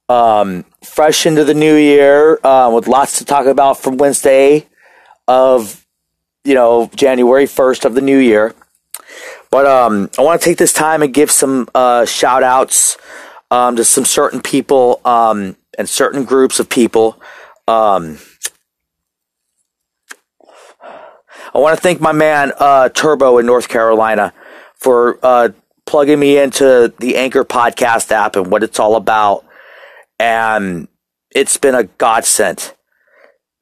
[0.08, 4.66] um, fresh into the new year uh, with lots to talk about from Wednesday
[5.28, 5.84] of,
[6.44, 8.54] you know, January 1st of the new year.
[9.50, 12.96] But um, I want to take this time and give some uh, shout outs
[13.50, 17.20] um, to some certain people um, and certain groups of people.
[17.68, 18.18] Um,
[21.54, 24.32] I want to thank my man uh, Turbo in North Carolina
[24.74, 25.50] for uh,
[25.86, 29.44] plugging me into the Anchor podcast app and what it's all about.
[30.18, 30.88] And
[31.34, 32.72] it's been a godsend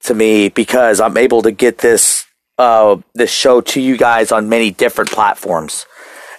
[0.04, 2.26] to me because I'm able to get this
[2.56, 5.86] uh, this show to you guys on many different platforms,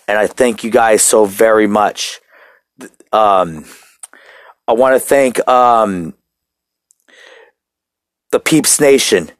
[0.08, 2.22] and I thank you guys so very much.
[3.12, 3.66] Um,
[4.68, 6.14] I want to thank um,
[8.32, 9.32] the Peeps Nation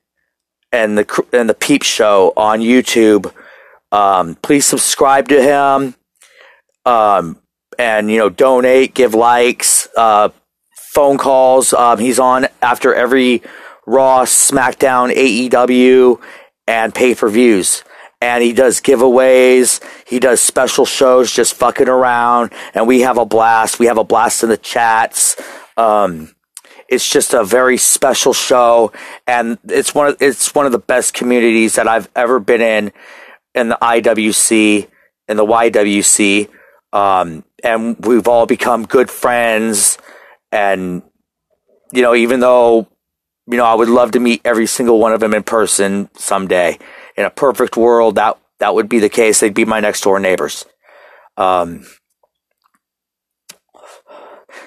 [0.72, 3.34] and the and the Peep Show on YouTube.
[3.92, 5.96] Um, please subscribe to him.
[6.86, 7.40] Um,
[7.80, 10.30] and you know, donate, give likes, uh,
[10.76, 11.74] phone calls.
[11.74, 13.42] Um, he's on after every
[13.86, 16.20] Raw, SmackDown, AEW,
[16.68, 17.84] and pay per views.
[18.26, 19.84] And he does giveaways.
[20.08, 23.78] He does special shows, just fucking around, and we have a blast.
[23.78, 25.36] We have a blast in the chats.
[25.78, 26.34] Um,
[26.90, 28.92] it's just a very special show,
[29.28, 32.92] and it's one of it's one of the best communities that I've ever been in
[33.54, 34.88] in the IWC
[35.28, 36.50] in the YWC.
[36.94, 40.00] Um, and we've all become good friends.
[40.52, 41.04] And
[41.94, 42.88] you know, even though
[43.46, 46.80] you know I would love to meet every single one of them in person someday,
[47.16, 49.40] in a perfect world, that that would be the case.
[49.40, 50.66] They'd be my next door neighbors.
[51.38, 51.86] Um,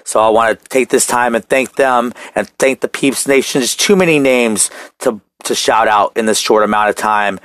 [0.04, 3.60] so I want to take this time and thank them and thank the Peeps Nation.
[3.60, 4.70] There's too many names
[5.00, 7.38] to to shout out in this short amount of time.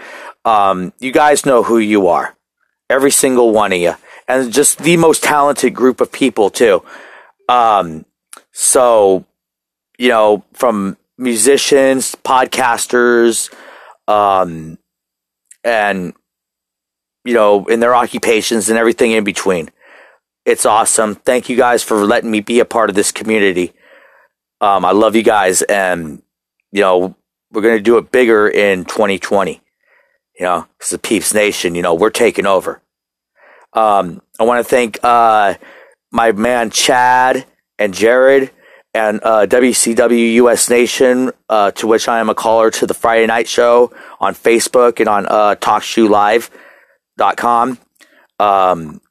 [0.45, 2.35] Um, you guys know who you are,
[2.89, 3.95] every single one of you,
[4.27, 6.83] and just the most talented group of people too.
[7.47, 8.05] Um,
[8.51, 9.25] so,
[9.97, 13.53] you know, from musicians, podcasters,
[14.07, 14.77] um,
[15.63, 16.13] and
[17.25, 19.69] you know, in their occupations and everything in between.
[20.45, 21.15] It's awesome.
[21.15, 23.73] Thank you guys for letting me be a part of this community.
[24.59, 26.21] Um, I love you guys, and
[26.71, 27.15] you know
[27.51, 29.61] we're gonna do it bigger in 2020.
[30.39, 31.75] You know, it's the Peeps Nation.
[31.75, 32.81] You know, we're taking over.
[33.71, 35.55] Um, I want to thank uh,
[36.11, 37.45] my man Chad
[37.79, 38.51] and Jared
[38.93, 43.25] and uh, WCW US Nation, uh, to which I am a caller to the Friday
[43.25, 47.79] night show on Facebook and on uh, TalkShoeLive.com.
[48.39, 49.01] Um,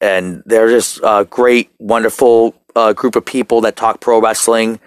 [0.00, 4.80] and they're just a great, wonderful uh, group of people that talk pro wrestling.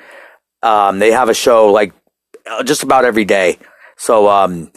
[0.62, 1.94] Um, they have a show like
[2.46, 3.58] uh, just about every day.
[3.98, 4.72] So um,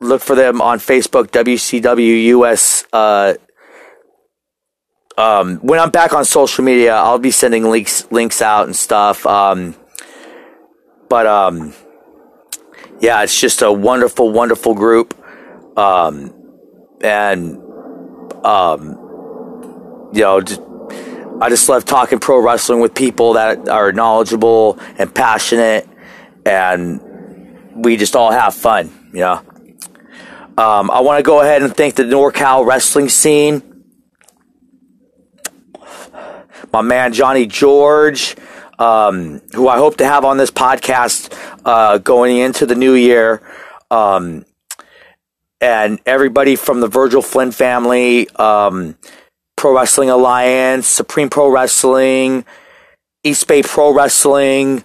[0.00, 2.84] look for them on Facebook, WCW US.
[5.16, 9.24] Um, when I'm back on social media, I'll be sending links links out and stuff.
[9.26, 9.76] Um,
[11.08, 11.72] but um,
[13.00, 15.14] yeah, it's just a wonderful, wonderful group,
[15.78, 16.34] um,
[17.00, 17.58] and
[18.44, 18.88] um,
[20.12, 20.60] you know, just,
[21.40, 25.88] I just love talking pro wrestling with people that are knowledgeable and passionate,
[26.44, 27.00] and
[27.76, 28.90] we just all have fun.
[29.12, 29.42] You know,
[30.58, 33.62] um, I want to go ahead and thank the NorCal wrestling scene
[36.74, 38.34] my man Johnny George,
[38.80, 41.32] um, who I hope to have on this podcast
[41.64, 43.40] uh, going into the new year.
[43.92, 44.44] Um,
[45.60, 48.98] and everybody from the Virgil Flynn family, um,
[49.54, 52.44] Pro Wrestling Alliance, Supreme Pro Wrestling,
[53.22, 54.82] East Bay Pro Wrestling,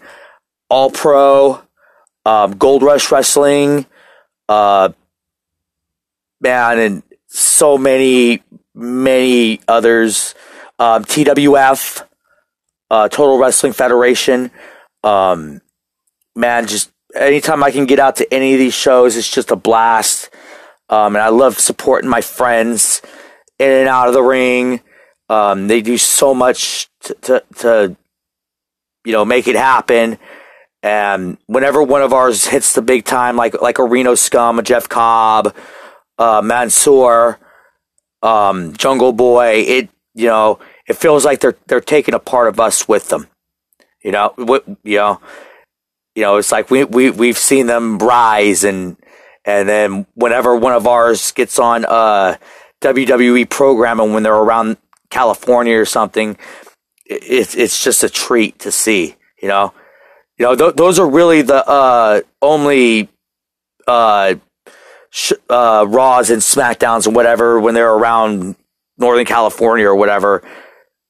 [0.70, 1.60] All Pro,
[2.24, 3.88] um, Gold Rush Wrestling,
[4.48, 4.90] uh,
[6.40, 8.44] man, and so many,
[8.76, 10.36] many others
[10.80, 12.06] um, TWF,
[12.90, 14.50] uh, Total Wrestling Federation.
[15.04, 15.62] Um,
[16.36, 19.56] man, just anytime I can get out to any of these shows, it's just a
[19.56, 20.30] blast.
[20.90, 23.02] Um, and I love supporting my friends
[23.60, 24.82] in and out of the ring.
[25.30, 27.96] Um, they do so much to, to, to,
[29.06, 30.18] you know, make it happen.
[30.82, 34.64] And whenever one of ours hits the big time, like like a Reno Scum, a
[34.64, 35.54] Jeff Cobb,
[36.18, 37.38] uh, Mansoor,
[38.24, 42.60] um, Jungle Boy, it you know, it feels like they're they're taking a part of
[42.60, 43.28] us with them.
[44.04, 45.22] You know, what you know,
[46.16, 48.98] you know, it's like we we we've seen them rise and
[49.46, 52.40] and then whenever one of ours gets on a
[52.82, 54.78] WWE program and when they're around
[55.10, 56.38] California or something,
[57.06, 59.16] it's it's just a treat to see.
[59.42, 59.74] You know,
[60.38, 63.10] you know th- those are really the uh, only
[63.88, 64.36] uh,
[65.50, 68.56] uh, Raws and Smackdowns and whatever when they're around
[69.00, 70.44] Northern California or whatever,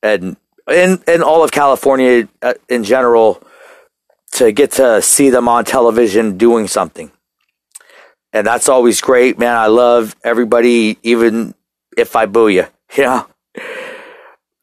[0.02, 0.38] and
[0.70, 3.42] in in all of California uh, in general,
[4.34, 7.12] to get to see them on television doing something,
[8.32, 9.56] and that's always great, man.
[9.56, 11.56] I love everybody, even
[11.98, 12.66] if I boo you,
[12.96, 13.28] you know.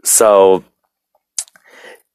[0.05, 0.63] So,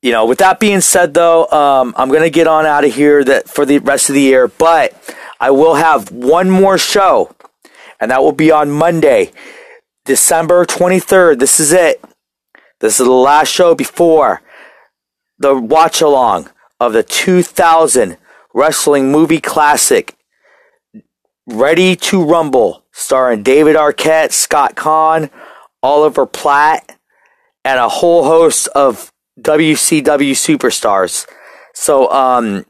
[0.01, 3.23] you know, with that being said, though, um, I'm gonna get on out of here
[3.23, 4.93] that for the rest of the year, but
[5.39, 7.35] I will have one more show,
[7.99, 9.31] and that will be on Monday.
[10.05, 11.39] December 23rd.
[11.39, 12.03] This is it.
[12.79, 14.41] This is the last show before
[15.37, 16.49] the watch along
[16.79, 18.17] of the 2000
[18.53, 20.15] wrestling movie classic,
[21.47, 25.29] Ready to Rumble, starring David Arquette, Scott Caan,
[25.83, 26.97] Oliver Platt,
[27.65, 31.27] and a whole host of WCW superstars.
[31.73, 32.65] So, um,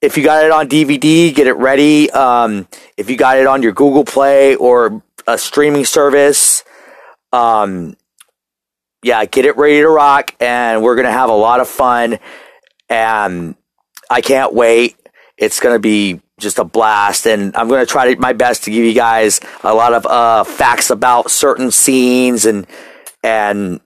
[0.00, 2.10] if you got it on DVD, get it ready.
[2.10, 2.66] Um,
[2.96, 6.64] if you got it on your Google Play or a streaming service.
[7.32, 7.96] Um,
[9.02, 12.18] yeah, get it ready to rock, and we're gonna have a lot of fun.
[12.88, 13.54] And
[14.10, 14.96] I can't wait.
[15.36, 18.84] It's gonna be just a blast, and I'm gonna try to, my best to give
[18.84, 22.66] you guys a lot of uh, facts about certain scenes and
[23.22, 23.80] and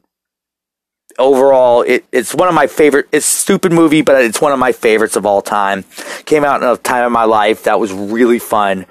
[1.19, 3.07] overall, it, it's one of my favorite.
[3.13, 5.85] It's stupid movie, but it's one of my favorites of all time.
[6.25, 8.87] Came out in a time of my life that was really fun.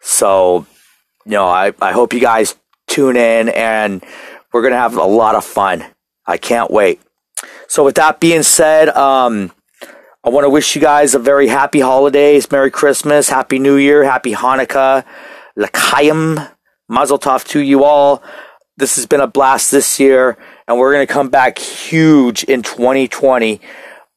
[0.00, 0.66] So
[1.30, 2.56] know, I, I hope you guys
[2.86, 4.04] tune in and
[4.52, 5.84] we're going to have a lot of fun.
[6.26, 7.00] I can't wait.
[7.68, 9.52] So, with that being said, um,
[10.22, 14.04] I want to wish you guys a very happy holidays, Merry Christmas, Happy New Year,
[14.04, 15.04] Happy Hanukkah,
[15.56, 16.38] L'chaim,
[16.88, 18.22] Mazel Tov to you all.
[18.76, 22.62] This has been a blast this year, and we're going to come back huge in
[22.62, 23.60] 2020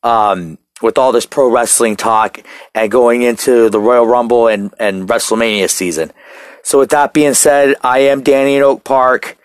[0.04, 2.44] um, with all this pro wrestling talk
[2.76, 6.12] and going into the Royal Rumble and, and WrestleMania season.
[6.62, 9.38] So, with that being said, I am Danny in Oak Park.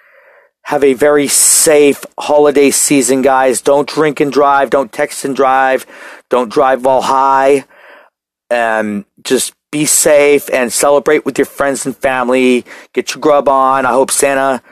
[0.65, 3.63] Have a very safe holiday season, guys.
[3.63, 4.69] Don't drink and drive.
[4.69, 5.87] Don't text and drive.
[6.29, 7.65] Don't drive while high.
[8.51, 12.65] And just be safe and celebrate with your friends and family.
[12.93, 13.87] Get your grub on.
[13.87, 14.63] I hope Santa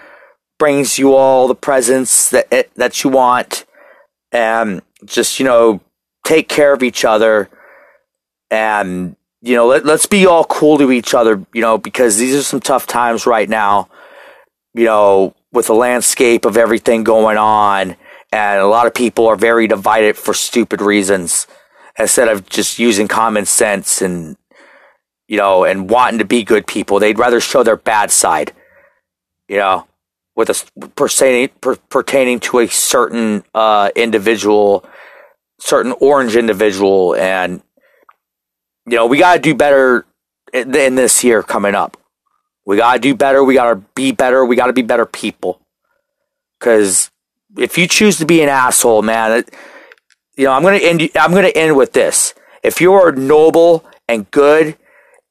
[0.58, 3.64] brings you all the presents that that you want.
[4.32, 5.80] And just you know,
[6.26, 7.48] take care of each other
[8.50, 12.34] and you know let, let's be all cool to each other you know because these
[12.34, 13.88] are some tough times right now
[14.74, 17.96] you know with the landscape of everything going on.
[18.30, 21.46] And a lot of people are very divided for stupid reasons
[21.98, 24.36] instead of just using common sense and
[25.26, 26.98] you know and wanting to be good people.
[26.98, 28.52] They'd rather show their bad side
[29.48, 29.86] you know
[30.36, 34.84] with a pertaining per, pertaining to a certain uh, individual
[35.58, 37.62] certain orange individual and
[38.86, 40.06] you know we got to do better
[40.52, 41.96] in, this year coming up
[42.64, 45.06] we got to do better we got to be better we got to be better
[45.06, 45.60] people
[46.58, 47.10] because
[47.56, 49.54] if you choose to be an asshole, man, it,
[50.36, 51.10] you know, I'm gonna end.
[51.18, 52.34] I'm gonna end with this.
[52.62, 54.76] If you are noble and good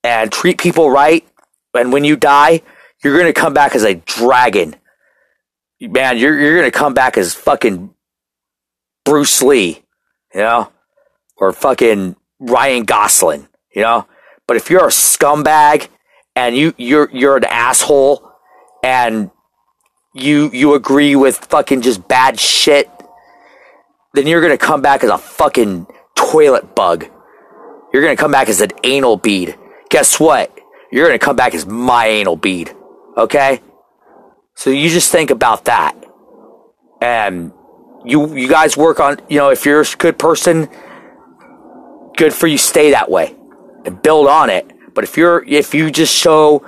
[0.03, 1.27] and treat people right,
[1.73, 2.61] and when you die,
[3.03, 4.75] you're gonna come back as a dragon.
[5.79, 7.93] Man, you're you're gonna come back as fucking
[9.03, 9.83] Bruce Lee,
[10.35, 10.71] you know,
[11.37, 14.05] or fucking Ryan Gosling, you know.
[14.47, 15.87] But if you're a scumbag
[16.35, 18.29] and you you're you're an asshole
[18.83, 19.31] and
[20.13, 22.89] you you agree with fucking just bad shit,
[24.13, 27.05] then you're gonna come back as a fucking toilet bug.
[27.93, 29.57] You're gonna come back as an anal bead.
[29.89, 30.51] Guess what?
[30.91, 32.75] You're gonna come back as my anal bead.
[33.17, 33.61] Okay?
[34.55, 35.95] So you just think about that.
[37.01, 37.51] And
[38.05, 40.69] you you guys work on you know, if you're a good person,
[42.17, 43.35] good for you stay that way
[43.85, 44.69] and build on it.
[44.93, 46.65] But if you're if you just show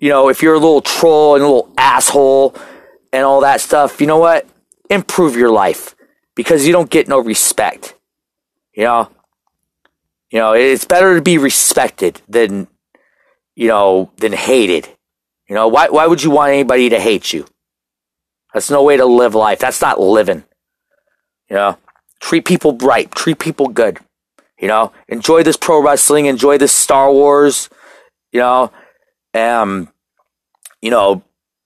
[0.00, 2.54] you know, if you're a little troll and a little asshole
[3.12, 4.46] and all that stuff, you know what?
[4.90, 5.94] Improve your life
[6.34, 7.94] because you don't get no respect.
[8.74, 9.10] You know,
[10.30, 12.68] you know, it's better to be respected than,
[13.56, 14.88] you know, than hated.
[15.48, 17.46] You know, why, why would you want anybody to hate you?
[18.52, 19.58] That's no way to live life.
[19.58, 20.44] That's not living.
[21.50, 21.78] You know,
[22.20, 23.98] treat people right, treat people good.
[24.58, 27.70] You know, enjoy this pro wrestling, enjoy this Star Wars.
[28.32, 28.72] You know,
[29.34, 29.88] um,
[30.82, 31.22] you know,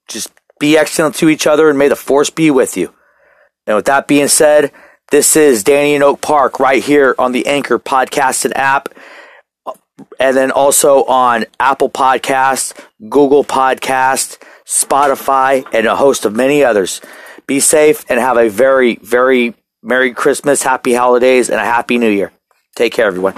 [0.09, 0.31] just
[0.61, 2.95] be excellent to each other, and may the force be with you.
[3.67, 4.73] And with that being said,
[5.11, 8.89] this is Danny in Oak Park right here on the Anchor podcast and app.
[10.19, 12.79] And then also on Apple Podcast,
[13.09, 17.01] Google Podcast, Spotify, and a host of many others.
[17.47, 22.09] Be safe and have a very, very Merry Christmas, Happy Holidays, and a Happy New
[22.09, 22.31] Year.
[22.77, 23.35] Take care, everyone.